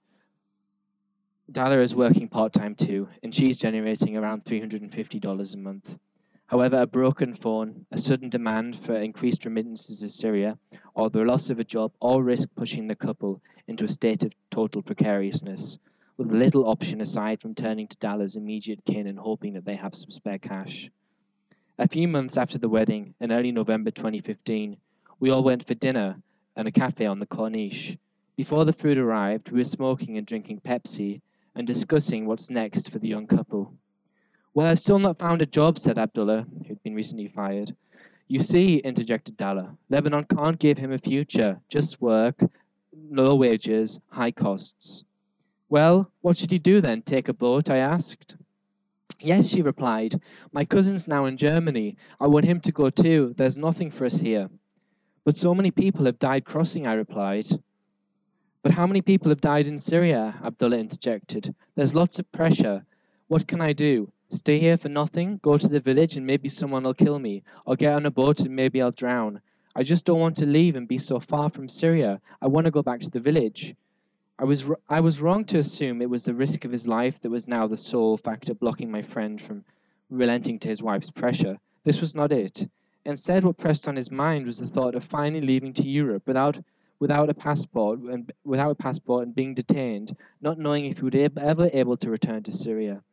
[1.52, 5.98] Dala is working part time too, and she's generating around $350 a month.
[6.46, 10.58] However, a broken phone, a sudden demand for increased remittances to Syria,
[10.94, 14.32] or the loss of a job all risk pushing the couple into a state of
[14.50, 15.78] total precariousness,
[16.20, 19.96] with little option aside from turning to Dala's immediate kin and hoping that they have
[19.96, 20.92] some spare cash.
[21.78, 24.76] A few months after the wedding, in early November 2015,
[25.22, 26.18] we all went for dinner
[26.58, 27.98] at a cafe on the Corniche.
[28.36, 31.22] Before the food arrived, we were smoking and drinking Pepsi
[31.56, 33.74] and discussing what's next for the young couple.
[34.54, 37.74] Well, I've still not found a job, said Abdullah, who'd been recently fired.
[38.28, 42.44] You see, interjected Dala, Lebanon can't give him a future, just work,
[43.10, 45.06] low wages, high costs.
[45.70, 47.04] Well, what should he do then?
[47.04, 47.70] Take a boat?
[47.70, 48.36] I asked.
[49.20, 50.20] Yes, she replied.
[50.52, 51.96] My cousin's now in Germany.
[52.20, 53.36] I want him to go too.
[53.38, 54.50] There's nothing for us here.
[55.26, 57.48] But so many people have died crossing, I replied.
[58.64, 60.40] But how many people have died in Syria?
[60.44, 61.54] Abdullah interjected.
[61.76, 62.84] There's lots of pressure.
[63.28, 64.12] What can I do?
[64.32, 67.76] Stay here for nothing, go to the village and maybe someone will kill me, or
[67.76, 69.40] get on a boat and maybe I'll drown.
[69.76, 72.20] I just don't want to leave and be so far from Syria.
[72.42, 73.76] I want to go back to the village.
[74.42, 77.30] I was, I was wrong to assume it was the risk of his life that
[77.30, 79.66] was now the sole factor blocking my friend from
[80.10, 81.58] relenting to his wife's pressure.
[81.84, 82.66] This was not it.
[83.04, 86.58] Instead, what pressed on his mind was the thought of finally leaving to Europe without,
[87.00, 91.16] without a passport and without a passport and being detained, not knowing if he would
[91.16, 93.04] ever able to return to Syria.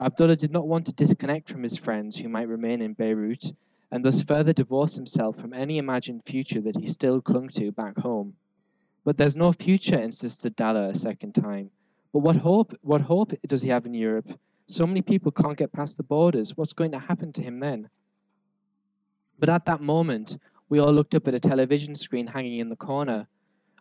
[0.00, 3.52] Abdullah did not want to disconnect from his friends who might remain in Beirut,
[3.90, 7.98] and thus further divorce himself from any imagined future that he still clung to back
[7.98, 8.34] home.
[9.04, 11.70] But there's no future, insisted Dala a second time.
[12.12, 14.28] But what hope what hope does he have in Europe?
[14.66, 16.56] So many people can't get past the borders.
[16.56, 17.88] What's going to happen to him then?
[19.38, 22.76] But at that moment, we all looked up at a television screen hanging in the
[22.76, 23.26] corner.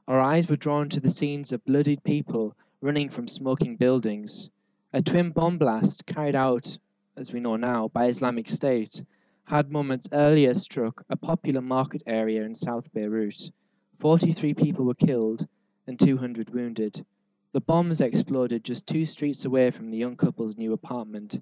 [0.07, 4.49] Our eyes were drawn to the scenes of bloodied people running from smoking buildings.
[4.93, 6.77] A twin bomb blast carried out,
[7.17, 9.03] as we know now, by Islamic State
[9.49, 13.49] had moments earlier struck a popular market area in South Beirut.
[13.99, 15.47] 43 people were killed
[15.85, 17.05] and 200 wounded.
[17.51, 21.41] The bombs exploded just two streets away from the young couple's new apartment,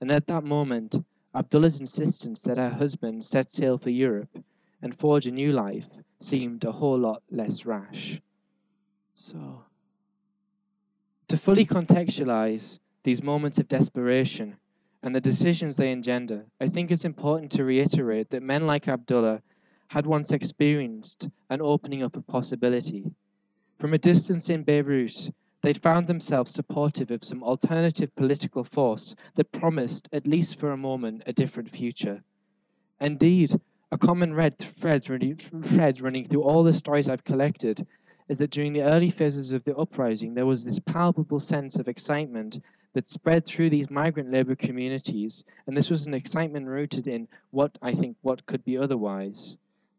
[0.00, 4.38] and at that moment, Abdullah's insistence that her husband set sail for Europe
[4.82, 5.88] and forge a new life
[6.20, 8.20] seemed a whole lot less rash.
[9.14, 9.64] So,
[11.28, 14.56] to fully contextualize these moments of desperation,
[15.02, 19.42] and the decisions they engender, I think it's important to reiterate that men like Abdullah
[19.88, 23.04] had once experienced an opening up of possibility.
[23.78, 25.30] From a distance in Beirut,
[25.62, 30.76] they'd found themselves supportive of some alternative political force that promised, at least for a
[30.76, 32.22] moment, a different future.
[33.00, 33.52] Indeed,
[33.92, 37.86] a common red thread running, thread running through all the stories I've collected
[38.28, 41.86] is that during the early phases of the uprising, there was this palpable sense of
[41.86, 42.60] excitement
[42.94, 47.76] that spread through these migrant labor communities, and this was an excitement rooted in what
[47.82, 49.56] I think what could be otherwise.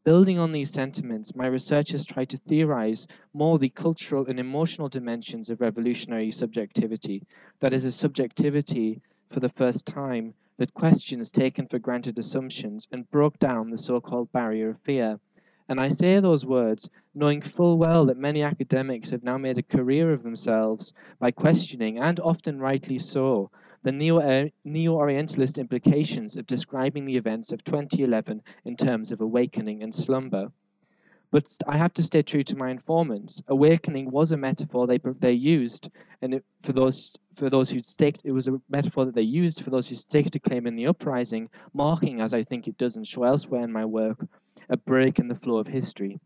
[0.07, 5.49] Building on these sentiments, my researchers tried to theorize more the cultural and emotional dimensions
[5.49, 7.23] of revolutionary subjectivity,
[7.59, 13.11] that is, a subjectivity for the first time that questions taken for granted assumptions and
[13.11, 15.19] broke down the so called barrier of fear.
[15.67, 19.61] And I say those words knowing full well that many academics have now made a
[19.61, 23.51] career of themselves by questioning, and often rightly so,
[23.87, 29.81] the neo uh, Orientalist implications of describing the events of 2011 in terms of awakening
[29.81, 30.51] and slumber.
[31.31, 33.41] But I have to stay true to my informants.
[33.47, 35.89] Awakening was a metaphor they they used,
[36.21, 39.63] and it, for those for those who staked, it was a metaphor that they used
[39.63, 43.07] for those who staked a claim in the uprising, marking, as I think it doesn't
[43.07, 44.19] show elsewhere in my work,
[44.67, 46.19] a break in the flow of history.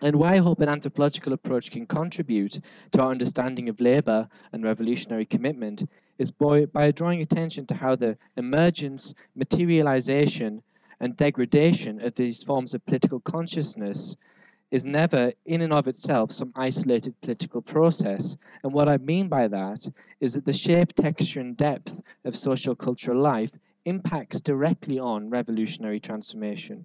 [0.00, 2.60] And why I hope an anthropological approach can contribute
[2.92, 5.84] to our understanding of labour and revolutionary commitment
[6.18, 10.62] is by, by drawing attention to how the emergence, materialization,
[11.00, 14.16] and degradation of these forms of political consciousness
[14.70, 18.36] is never, in and of itself, some isolated political process.
[18.64, 19.88] And what I mean by that
[20.20, 23.52] is that the shape, texture, and depth of social cultural life
[23.84, 26.84] impacts directly on revolutionary transformation.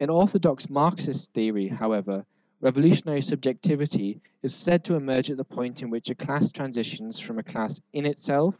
[0.00, 2.26] In orthodox Marxist theory, however,
[2.60, 7.38] revolutionary subjectivity is said to emerge at the point in which a class transitions from
[7.38, 8.54] a class in itself,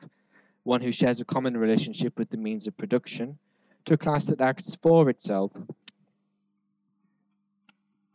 [0.64, 3.38] one who shares a common relationship with the means of production,
[3.84, 5.52] to a class that acts for itself,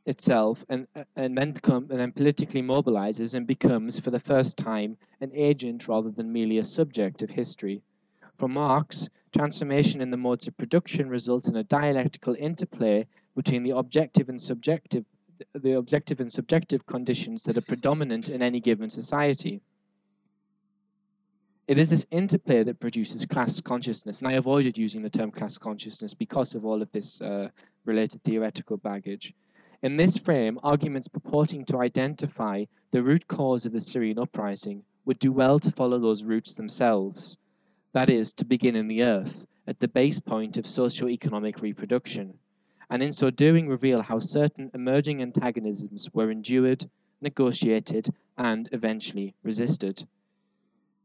[0.05, 4.97] itself and and then become and then politically mobilizes and becomes for the first time
[5.21, 7.81] an agent rather than merely a subject of history.
[8.37, 13.05] For Marx, transformation in the modes of production result in a dialectical interplay
[13.35, 15.05] between the objective and subjective
[15.53, 19.61] the objective and subjective conditions that are predominant in any given society.
[21.67, 25.57] It is this interplay that produces class consciousness, and I avoided using the term class
[25.57, 27.49] consciousness because of all of this uh,
[27.85, 29.33] related theoretical baggage.
[29.83, 35.19] In this frame, arguments purporting to identify the root cause of the Syrian uprising would
[35.19, 37.37] do well to follow those roots themselves
[37.93, 42.33] that is, to begin in the earth, at the base point of socio-economic reproduction,
[42.91, 46.85] and in so doing reveal how certain emerging antagonisms were endured,
[47.21, 50.05] negotiated, and eventually resisted.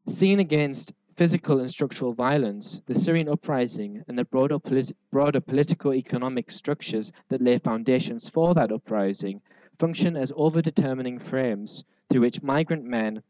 [0.08, 6.50] Seen against physical and structural violence, the Syrian uprising and the broader, polit- broader politico-economic
[6.50, 9.40] structures that lay foundations for that uprising
[9.78, 13.22] function as over-determining frames through which migrant men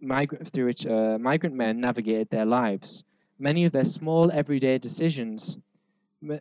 [0.00, 3.02] migrant through which uh, migrant men navigated their lives.
[3.38, 5.58] Many of their small everyday decisions,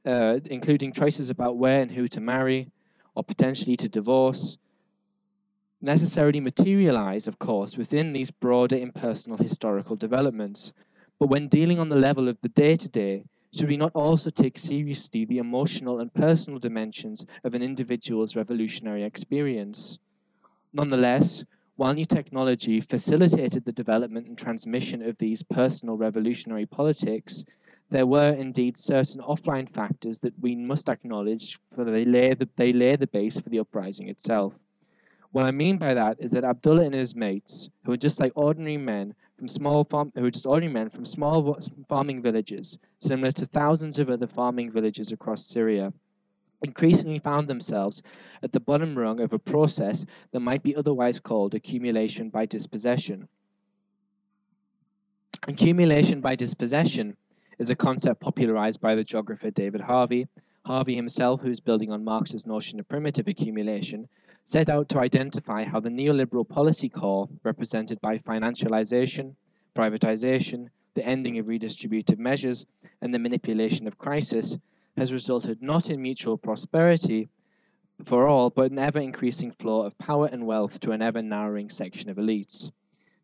[0.05, 2.71] uh, including choices about where and who to marry,
[3.15, 4.57] or potentially to divorce,
[5.81, 10.73] necessarily materialize, of course, within these broader impersonal historical developments.
[11.19, 14.29] But when dealing on the level of the day to day, should we not also
[14.29, 19.97] take seriously the emotional and personal dimensions of an individual's revolutionary experience?
[20.73, 21.45] Nonetheless,
[21.77, 27.45] while new technology facilitated the development and transmission of these personal revolutionary politics,
[27.89, 32.73] there were indeed certain offline factors that we must acknowledge, for they lay the, they
[32.73, 34.53] lay the base for the uprising itself.
[35.31, 38.31] What I mean by that is that Abdullah and his mates, who were just like
[38.35, 41.59] ordinary men from small farm, who were just ordinary men from small
[41.89, 45.91] farming villages, similar to thousands of other farming villages across Syria,
[46.63, 48.01] increasingly found themselves
[48.43, 53.27] at the bottom rung of a process that might be otherwise called accumulation by dispossession.
[55.47, 57.15] Accumulation by dispossession
[57.59, 60.27] is a concept popularized by the geographer David Harvey.
[60.65, 64.07] Harvey himself, who's building on Marx's notion of primitive accumulation,
[64.43, 69.35] set out to identify how the neoliberal policy core, represented by financialization,
[69.75, 72.65] privatization, the ending of redistributive measures,
[73.01, 74.57] and the manipulation of crisis,
[74.97, 77.27] has resulted not in mutual prosperity
[78.05, 81.69] for all, but an ever increasing flow of power and wealth to an ever narrowing
[81.69, 82.71] section of elites.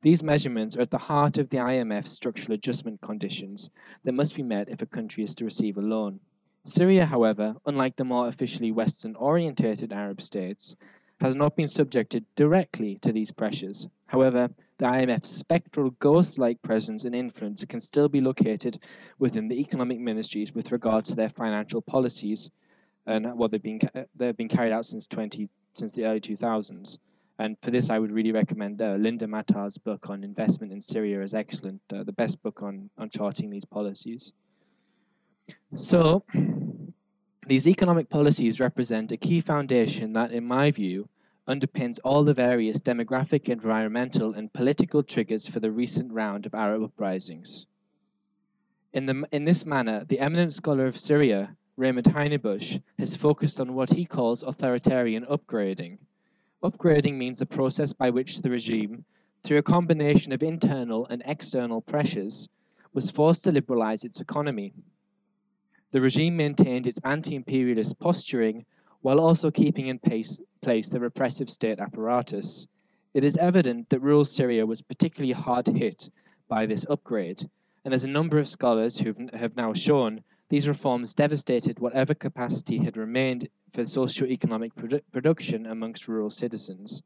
[0.03, 3.69] These measurements are at the heart of the IMF's structural adjustment conditions
[4.03, 6.19] that must be met if a country is to receive a loan.
[6.63, 10.75] Syria, however, unlike the more officially Western orientated Arab states,
[11.19, 13.87] has not been subjected directly to these pressures.
[14.07, 14.49] However,
[14.79, 18.79] the IMF's spectral ghost like presence and influence can still be located
[19.19, 22.49] within the economic ministries with regards to their financial policies
[23.05, 23.79] and what they've been
[24.15, 26.97] they've been carried out since 20 since the early 2000s.
[27.41, 31.23] And for this, I would really recommend uh, Linda Matar's book on investment in Syria
[31.23, 34.31] is excellent, uh, the best book on, on charting these policies.
[35.75, 36.23] So,
[37.47, 41.09] these economic policies represent a key foundation that, in my view,
[41.47, 46.83] underpins all the various demographic, environmental, and political triggers for the recent round of Arab
[46.83, 47.65] uprisings.
[48.93, 53.73] In, the, in this manner, the eminent scholar of Syria, Raymond Hinnebusch, has focused on
[53.73, 55.97] what he calls authoritarian upgrading.
[56.63, 59.03] Upgrading means the process by which the regime,
[59.41, 62.47] through a combination of internal and external pressures,
[62.93, 64.71] was forced to liberalize its economy.
[65.91, 68.63] The regime maintained its anti imperialist posturing
[69.01, 72.67] while also keeping in pace, place the repressive state apparatus.
[73.15, 76.11] It is evident that rural Syria was particularly hard hit
[76.47, 77.49] by this upgrade,
[77.85, 82.77] and as a number of scholars who have now shown, These reforms devastated whatever capacity
[82.77, 87.03] had remained for socio-economic produ- production amongst rural citizens.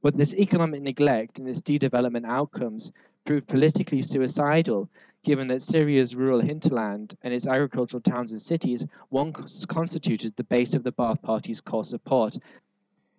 [0.00, 2.92] But this economic neglect and its de-development outcomes
[3.24, 4.88] proved politically suicidal,
[5.24, 10.72] given that Syria's rural hinterland and its agricultural towns and cities once constituted the base
[10.72, 12.38] of the Ba'ath Party's core support.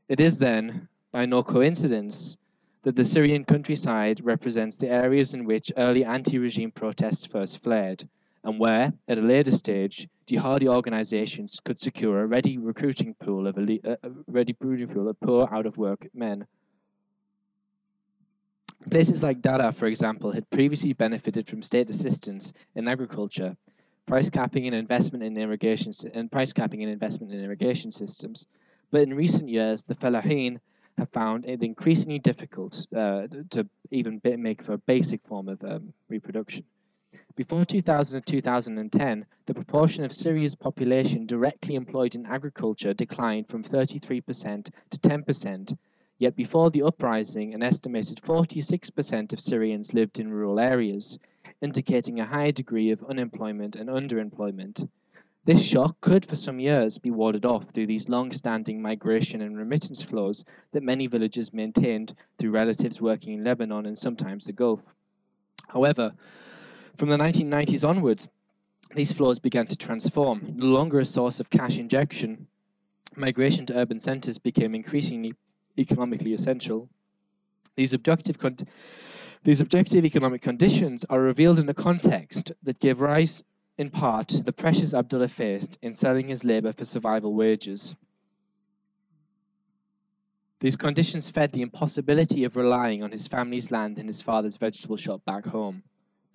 [0.08, 2.38] It is then, by no coincidence,
[2.84, 8.08] that the Syrian countryside represents the areas in which early anti-regime protests first flared
[8.46, 13.58] and where, at a later stage, jihadi organizations could secure a ready recruiting pool of
[13.58, 13.96] elite, uh,
[14.28, 16.46] ready recruiting pool of poor, out-of-work men.
[18.92, 23.58] Places like Dara, for example, had previously benefited from state assistance in agriculture,
[24.06, 28.46] price capping and investment in irrigation and price capping and investment in irrigation systems.
[28.92, 30.60] But in recent years, the Falahin
[31.00, 35.92] have found it increasingly difficult uh, to even make for a basic form of um,
[36.10, 36.64] reproduction.
[37.36, 43.64] Before 2000 and 2010, the proportion of Syria's population directly employed in agriculture declined from
[43.64, 45.78] 33% to 10%,
[46.18, 51.20] yet before the uprising, an estimated 46% of Syrians lived in rural areas,
[51.62, 54.88] indicating a high degree of unemployment and underemployment.
[55.46, 59.58] This shock could, for some years, be warded off through these long standing migration and
[59.58, 64.82] remittance flows that many villages maintained through relatives working in Lebanon and sometimes the Gulf.
[65.68, 66.14] However,
[66.98, 68.28] from the 1990s onwards,
[68.96, 70.54] these flows began to transform.
[70.56, 72.48] No longer a source of cash injection,
[73.16, 75.34] migration to urban centers became increasingly
[75.78, 76.90] economically essential.
[77.76, 78.38] These objective,
[79.44, 83.44] these objective economic conditions are revealed in a context that gave rise,
[83.78, 87.96] in part, to the pressures Abdullah faced in selling his labor for survival wages.
[90.62, 94.96] These conditions fed the impossibility of relying on his family's land and his father's vegetable
[94.96, 95.84] shop back home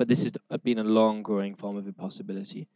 [0.01, 0.33] but this has
[0.63, 2.67] been a long growing form of impossibility.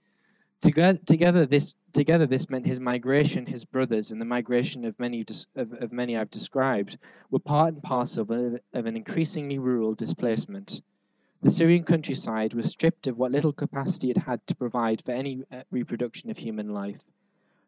[0.60, 5.24] Together, together, this together this meant his migration, his brothers, and the migration of many
[5.56, 6.98] of, of many I've described
[7.30, 10.82] were part and parcel of, of an increasingly rural displacement.
[11.40, 15.44] The Syrian countryside was stripped of what little capacity it had to provide for any
[15.50, 17.00] uh, reproduction of human life.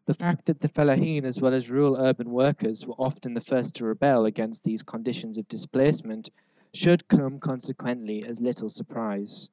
[0.04, 3.74] The fact that the Falahin, as well as rural urban workers, were often the first
[3.76, 6.28] to rebel against these conditions of displacement
[6.76, 9.48] should come consequently as little surprise.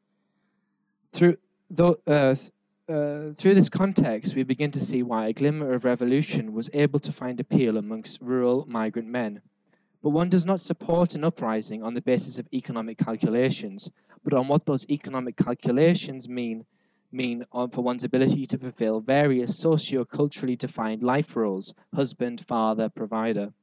[1.14, 1.38] Through,
[1.80, 2.36] uh,
[2.90, 7.00] uh, through this context, we begin to see why a glimmer of revolution was able
[7.00, 9.42] to find appeal amongst rural migrant men.
[10.02, 13.90] But one does not support an uprising on the basis of economic calculations,
[14.24, 16.66] but on what those economic calculations mean
[17.14, 23.54] mean for one's ability to fulfill various socio-culturally defined life roles, husband, father, provider.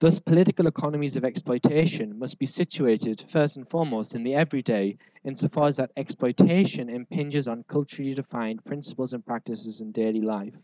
[0.00, 5.66] Thus, political economies of exploitation must be situated first and foremost in the everyday, insofar
[5.66, 10.54] as that exploitation impinges on culturally defined principles and practices in daily life.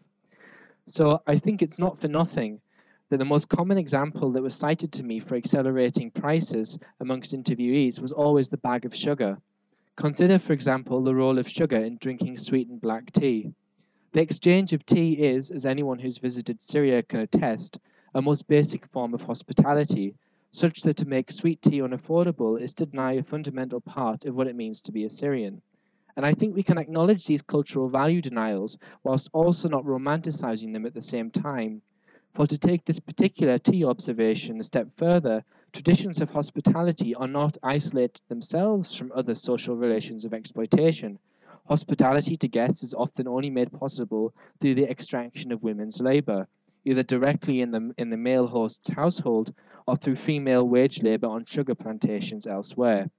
[0.87, 2.61] So I think it's not for nothing
[3.09, 7.99] that the most common example that was cited to me for accelerating prices amongst interviewees
[8.01, 9.37] was always the bag of sugar.
[9.97, 13.53] Consider, for example, the role of sugar in drinking sweetened black tea.
[14.13, 17.81] The exchange of tea is, as anyone who's visited Syria can attest,
[18.15, 20.15] a most basic form of hospitality,
[20.53, 24.47] such that to make sweet tea unaffordable is to deny a fundamental part of what
[24.47, 25.61] it means to be a Syrian.
[26.17, 30.87] And I think we can acknowledge these cultural value denials whilst also not romanticizing them
[30.87, 31.83] at the same time.
[32.35, 37.57] For to take this particular tea observation a step further, traditions of hospitality are not
[37.65, 41.19] isolated themselves from other social relations of exploitation.
[41.67, 46.47] Hospitality to guests is often only made possible through the extraction of women's labor,
[46.85, 49.55] either directly in the, in the male host's household
[49.87, 53.11] or through female wage labor on sugar plantations elsewhere.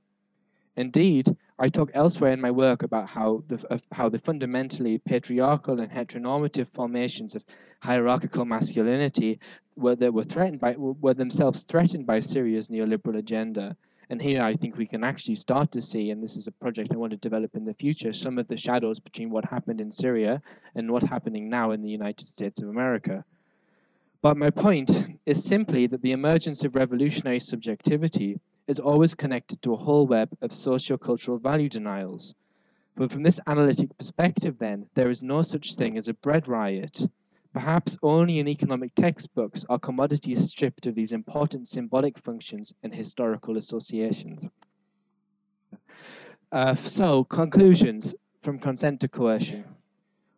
[0.77, 5.91] Indeed, I talk elsewhere in my work about how the, how the fundamentally patriarchal and
[5.91, 7.45] heteronormative formations of
[7.79, 9.39] hierarchical masculinity
[9.77, 13.77] were, that were threatened by were themselves threatened by Syria's neoliberal agenda.
[14.09, 16.91] And here I think we can actually start to see, and this is a project
[16.93, 19.91] I want to develop in the future, some of the shadows between what happened in
[19.91, 20.41] Syria
[20.75, 23.23] and what's happening now in the United States of America.
[24.25, 29.73] But my point is simply that the emergence of revolutionary subjectivity is always connected to
[29.73, 32.33] a whole web of socio-cultural value denials.
[32.95, 37.07] But from this analytic perspective, then, there is no such thing as a bread riot.
[37.53, 43.57] Perhaps only in economic textbooks are commodities stripped of these important symbolic functions and historical
[43.57, 44.43] associations.
[46.51, 49.74] Uh, so, conclusions from consent to coercion.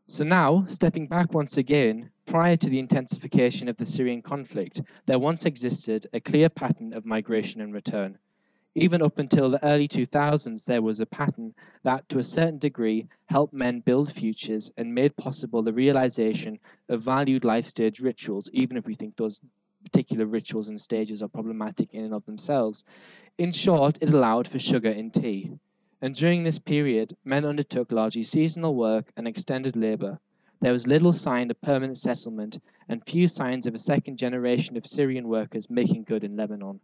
[0.08, 5.18] So now, stepping back once again, Prior to the intensification of the Syrian conflict, there
[5.18, 8.18] once existed a clear pattern of migration and return.
[8.76, 13.08] Even up until the early 2000s, there was a pattern that, to a certain degree,
[13.28, 18.76] helped men build futures and made possible the realization of valued life stage rituals, even
[18.76, 19.42] if we think those
[19.86, 22.84] particular rituals and stages are problematic in and of themselves.
[23.38, 25.54] In short, it allowed for sugar in tea.
[26.00, 30.20] And during this period, men undertook largely seasonal work and extended labor.
[30.60, 34.86] There was little sign of permanent settlement and few signs of a second generation of
[34.86, 36.80] Syrian workers making good in Lebanon.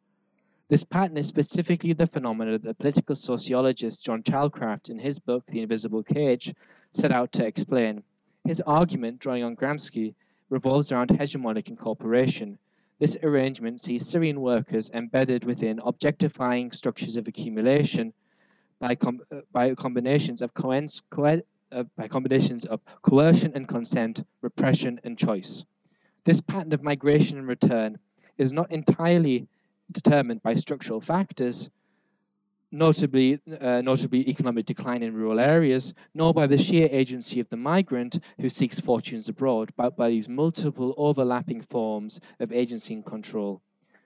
[0.67, 5.61] This pattern is specifically the phenomenon that political sociologist John Chalcraft, in his book The
[5.61, 6.51] Invisible Cage,
[6.91, 8.01] set out to explain.
[8.45, 10.15] His argument, drawing on Gramsci,
[10.49, 12.57] revolves around hegemonic incorporation,
[12.97, 18.11] this arrangement sees Syrian workers embedded within objectifying structures of accumulation
[18.79, 24.99] by, com uh, by combinations of co uh, by combinations of coercion and consent, repression
[25.03, 25.65] and choice.
[26.25, 27.97] This pattern of migration and return
[28.37, 29.47] is not entirely
[29.91, 31.69] determined by structural factors,
[32.71, 37.57] notably, uh, notably economic decline in rural areas, nor by the sheer agency of the
[37.57, 43.61] migrant who seeks fortunes abroad, but by these multiple overlapping forms of agency and control.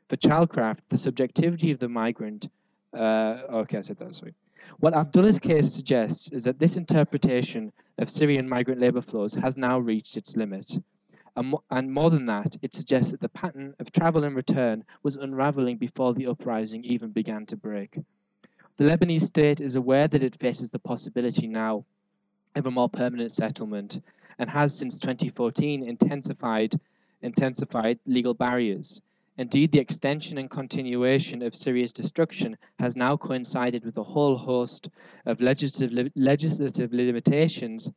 [0.09, 2.49] For Chalcraft, the subjectivity of the migrant,
[2.93, 4.33] uh, okay, I said that, sorry.
[4.79, 9.79] What Abdullah's case suggests is that this interpretation of Syrian migrant labor flows has now
[9.79, 10.77] reached its limit.
[11.35, 15.15] And, and more than that, it suggests that the pattern of travel and return was
[15.15, 17.97] unraveling before the uprising even began to break.
[18.77, 21.83] The Lebanese state is aware that it faces the possibility now
[22.55, 23.99] of a more permanent settlement
[24.37, 26.79] and has since 2014 intensified
[27.23, 29.01] intensified legal barriers.
[29.39, 34.89] Indeed, the extension and continuation of Syria's destruction has now coincided with a whole host
[35.27, 37.91] of legislative, legislative limitations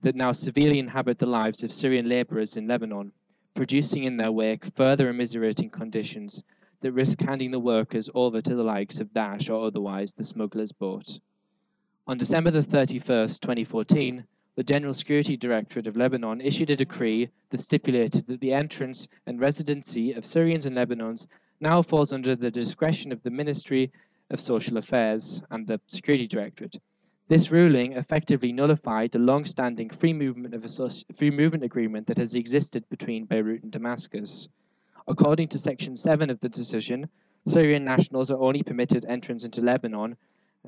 [0.00, 3.12] that now severely inhabit the lives of Syrian laborers in Lebanon,
[3.54, 6.42] producing in their wake further immiserating conditions
[6.80, 10.72] that risk handing the workers over to the likes of Daesh or otherwise the smugglers'
[10.72, 11.18] boat.
[12.06, 14.24] On December the 31st, 2014,
[14.58, 19.38] the General Security Directorate of Lebanon issued a decree that stipulated that the entrance and
[19.38, 21.14] residency of Syrians in Lebanon
[21.60, 23.92] now falls under the discretion of the Ministry
[24.30, 26.76] of Social Affairs and the Security Directorate.
[27.28, 30.52] This ruling effectively nullified the long-standing free movement
[31.14, 34.48] free movement agreement that has existed between Beirut and Damascus.
[35.06, 37.08] According to Section 7 of the decision,
[37.46, 40.16] Syrian nationals are only permitted entrance into Lebanon,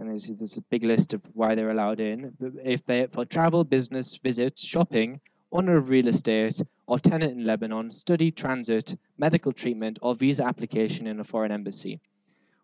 [0.01, 3.27] and there's, there's a big list of why they're allowed in, But if they for
[3.27, 5.21] travel, business, visits, shopping,
[5.53, 11.07] owner of real estate, or tenant in Lebanon, study, transit, medical treatment, or visa application
[11.07, 12.01] in a foreign embassy.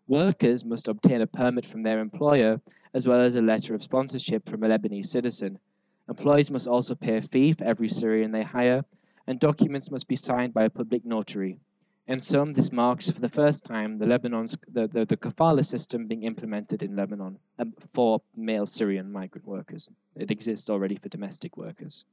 [0.08, 2.60] Workers must obtain a permit from their employer,
[2.94, 5.58] as well as a letter of sponsorship from a Lebanese citizen.
[6.08, 8.84] Employees must also pay a fee for every Syrian they hire,
[9.26, 11.58] and documents must be signed by a public notary.
[12.08, 16.06] In sum, this marks for the first time the Lebanon's the, the, the kafala system
[16.06, 19.90] being implemented in Lebanon um, for male Syrian migrant workers.
[20.14, 22.04] It exists already for domestic workers.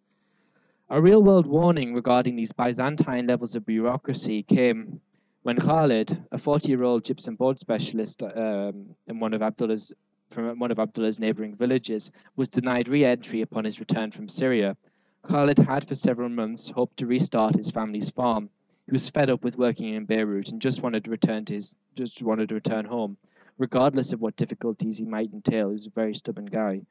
[0.90, 5.00] A real world warning regarding these Byzantine levels of bureaucracy came
[5.44, 9.94] when Khalid, a 40 year old gypsum board specialist um, in one of Abdullah's,
[10.32, 14.76] from one of Abdullah's neighboring villages, was denied re entry upon his return from Syria.
[15.22, 18.50] Khalid had for several months hoped to restart his family's farm
[18.86, 21.76] he was fed up with working in Beirut and just wanted to return to his
[21.96, 23.18] just wanted to return home,
[23.58, 25.70] regardless of what difficulties he might entail.
[25.70, 26.82] He was a very stubborn guy.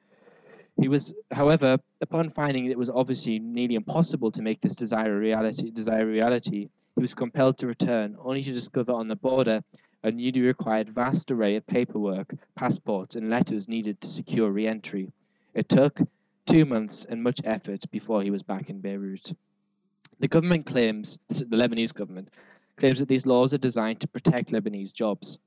[0.80, 5.20] He was, however, upon finding it was obviously nearly impossible to make this desire a
[5.20, 9.62] reality, desire a reality, he was compelled to return, only to discover on the border
[10.02, 15.12] a newly required vast array of paperwork, passports, and letters needed to secure re-entry.
[15.54, 16.00] It took
[16.46, 19.32] two months and much effort before he was back in Beirut.
[20.20, 22.30] The government claims, the Lebanese government,
[22.76, 25.38] claims that these laws are designed to protect Lebanese jobs.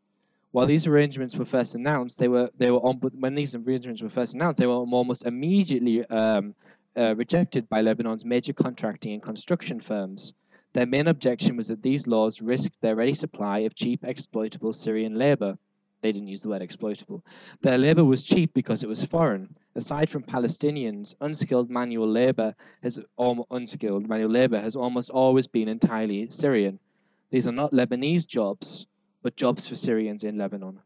[0.51, 4.09] While these arrangements were first announced, they were they were on, when these arrangements were
[4.09, 6.55] first announced, they were almost immediately um,
[6.97, 10.33] uh, rejected by Lebanon's major contracting and construction firms.
[10.73, 15.15] Their main objection was that these laws risked their ready supply of cheap, exploitable Syrian
[15.15, 15.57] labor,
[16.05, 17.25] they didn't use the word exploitable.
[17.61, 19.49] Their labor was cheap because it was foreign.
[19.73, 22.53] Aside from Palestinians, unskilled manual labor
[22.83, 22.99] has
[23.49, 26.77] unskilled manual labor has almost always been entirely Syrian.
[27.31, 28.85] These are not Lebanese jobs,
[29.23, 30.79] but jobs for Syrians in Lebanon.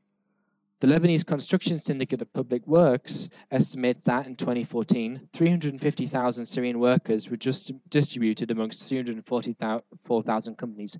[0.79, 7.35] The Lebanese Construction Syndicate of Public Works estimates that in 2014, 350,000 Syrian workers were
[7.35, 10.97] just distributed amongst 344,000 companies,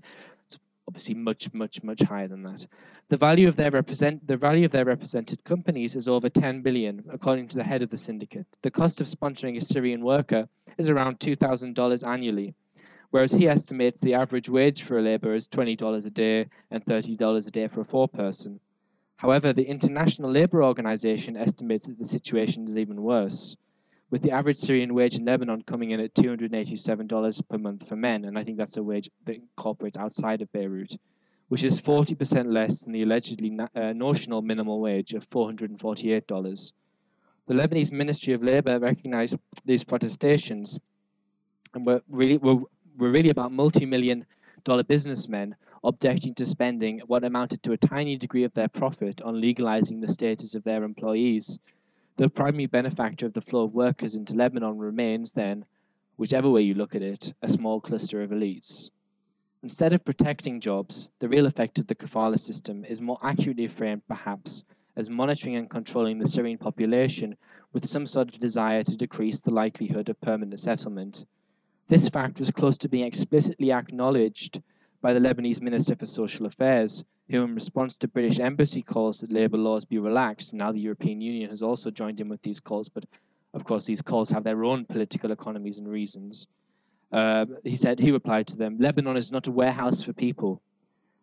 [0.88, 2.66] obviously much, much, much higher than that.
[3.08, 7.04] The value of their represent the value of their represented companies is over 10 billion,
[7.10, 8.46] according to the head of the syndicate.
[8.62, 12.54] The cost of sponsoring a Syrian worker is around $2,000 annually,
[13.10, 17.48] whereas he estimates the average wage for a laborer is $20 a day and $30
[17.48, 18.60] a day for a four-person.
[19.16, 23.56] However, the International Labour Organization estimates that the situation is even worse,
[24.10, 28.24] with the average Syrian wage in Lebanon coming in at $287 per month for men,
[28.24, 30.96] and I think that's a wage that incorporates outside of Beirut,
[31.48, 36.72] which is 40% less than the allegedly uh, notional minimum wage of $448.
[37.46, 40.78] The Lebanese Ministry of Labour recognized these protestations
[41.74, 42.56] and were really, were,
[42.98, 44.26] were really about multi million
[44.64, 49.40] dollar businessmen objecting to spending what amounted to a tiny degree of their profit on
[49.40, 51.58] legalizing the status of their employees.
[52.16, 55.64] The primary benefactor of the flow of workers into Lebanon remains, then,
[56.16, 58.90] whichever way you look at it, a small cluster of elites.
[59.62, 64.06] Instead of protecting jobs, the real effect of the kafala system is more accurately framed,
[64.08, 64.64] perhaps,
[64.96, 67.36] as monitoring and controlling the Syrian population
[67.72, 71.24] with some sort of desire to decrease the likelihood of permanent settlement.
[71.88, 74.62] This fact was close to being explicitly acknowledged
[75.00, 79.30] by the Lebanese Minister for Social Affairs, who, in response to British embassy calls that
[79.30, 82.88] labour laws be relaxed, now the European Union has also joined in with these calls,
[82.88, 83.04] but
[83.54, 86.46] of course these calls have their own political economies and reasons.
[87.12, 90.60] Uh, he said, he replied to them, Lebanon is not a warehouse for people.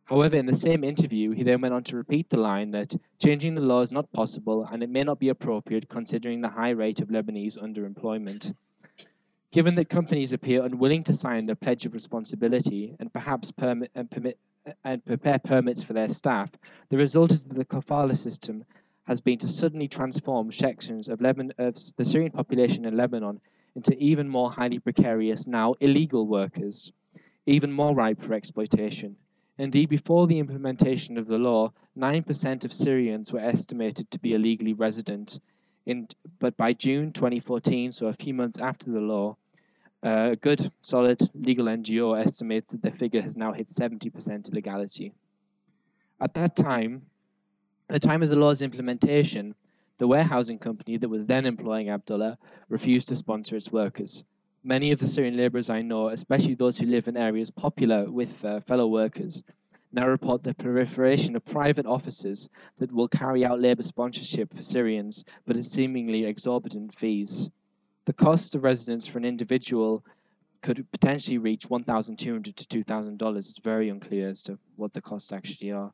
[0.05, 3.55] However, in the same interview, he then went on to repeat the line that changing
[3.55, 7.01] the law is not possible and it may not be appropriate considering the high rate
[7.01, 8.53] of Lebanese underemployment.
[9.51, 14.09] Given that companies appear unwilling to sign the pledge of responsibility and perhaps permit and
[14.09, 14.37] permit
[14.83, 16.51] and prepare permits for their staff,
[16.89, 18.63] the result is that the kafala system
[19.05, 23.39] has been to suddenly transform sections of, Lebanon, of the Syrian population in Lebanon
[23.75, 26.91] into even more highly precarious, now illegal workers,
[27.45, 29.15] even more ripe for exploitation.
[29.57, 34.73] Indeed, before the implementation of the law, 9% of Syrians were estimated to be illegally
[34.73, 35.39] resident,
[35.85, 36.07] in,
[36.39, 39.37] but by June 2014, so a few months after the law,
[40.05, 45.13] uh, a good, solid legal NGO estimates that the figure has now hit 70% illegality.
[46.21, 47.01] At that time,
[47.89, 49.55] at the time of the law's implementation,
[49.97, 52.37] the warehousing company that was then employing Abdullah
[52.69, 54.23] refused to sponsor its workers.
[54.63, 58.43] Many of the Syrian laborers I know, especially those who live in areas popular with
[58.43, 59.41] uh, fellow workers,
[59.93, 65.23] now report the proliferation of private offices that will carry out labor sponsorship for Syrians,
[65.45, 67.49] but at seemingly exorbitant fees.
[68.07, 70.01] The cost of residence for an individual
[70.61, 73.37] could potentially reach 1,200 to $2,000.
[73.37, 75.91] It's very unclear as to what the costs actually are.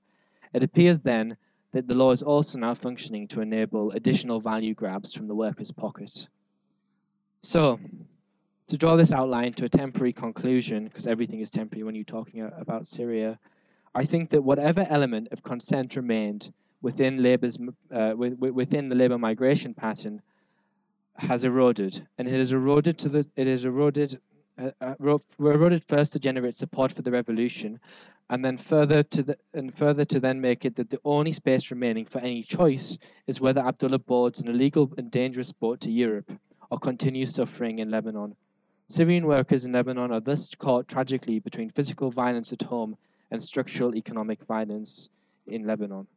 [0.54, 1.36] It appears then
[1.72, 5.72] that the law is also now functioning to enable additional value grabs from the worker's
[5.72, 6.28] pocket.
[7.42, 7.80] So,
[8.68, 12.48] to draw this outline to a temporary conclusion, because everything is temporary when you're talking
[12.60, 13.40] about Syria,
[13.96, 16.54] I think that whatever element of consent remained
[16.84, 17.58] within labor's
[17.92, 20.22] uh, within the labor migration pattern
[21.16, 24.20] has eroded, and it has eroded to the it has eroded
[24.58, 27.80] uh, uh, eroded first to generate support for the revolution,
[28.30, 31.72] and then further to the and further to then make it that the only space
[31.72, 32.98] remaining for any choice
[33.28, 36.32] is whether Abdullah boards an illegal and dangerous boat to Europe
[36.72, 38.36] or continues suffering in Lebanon.
[38.90, 42.98] Syrian workers in Lebanon are thus caught tragically between physical violence at home
[43.32, 45.10] and structural economic violence
[45.48, 46.08] in Lebanon.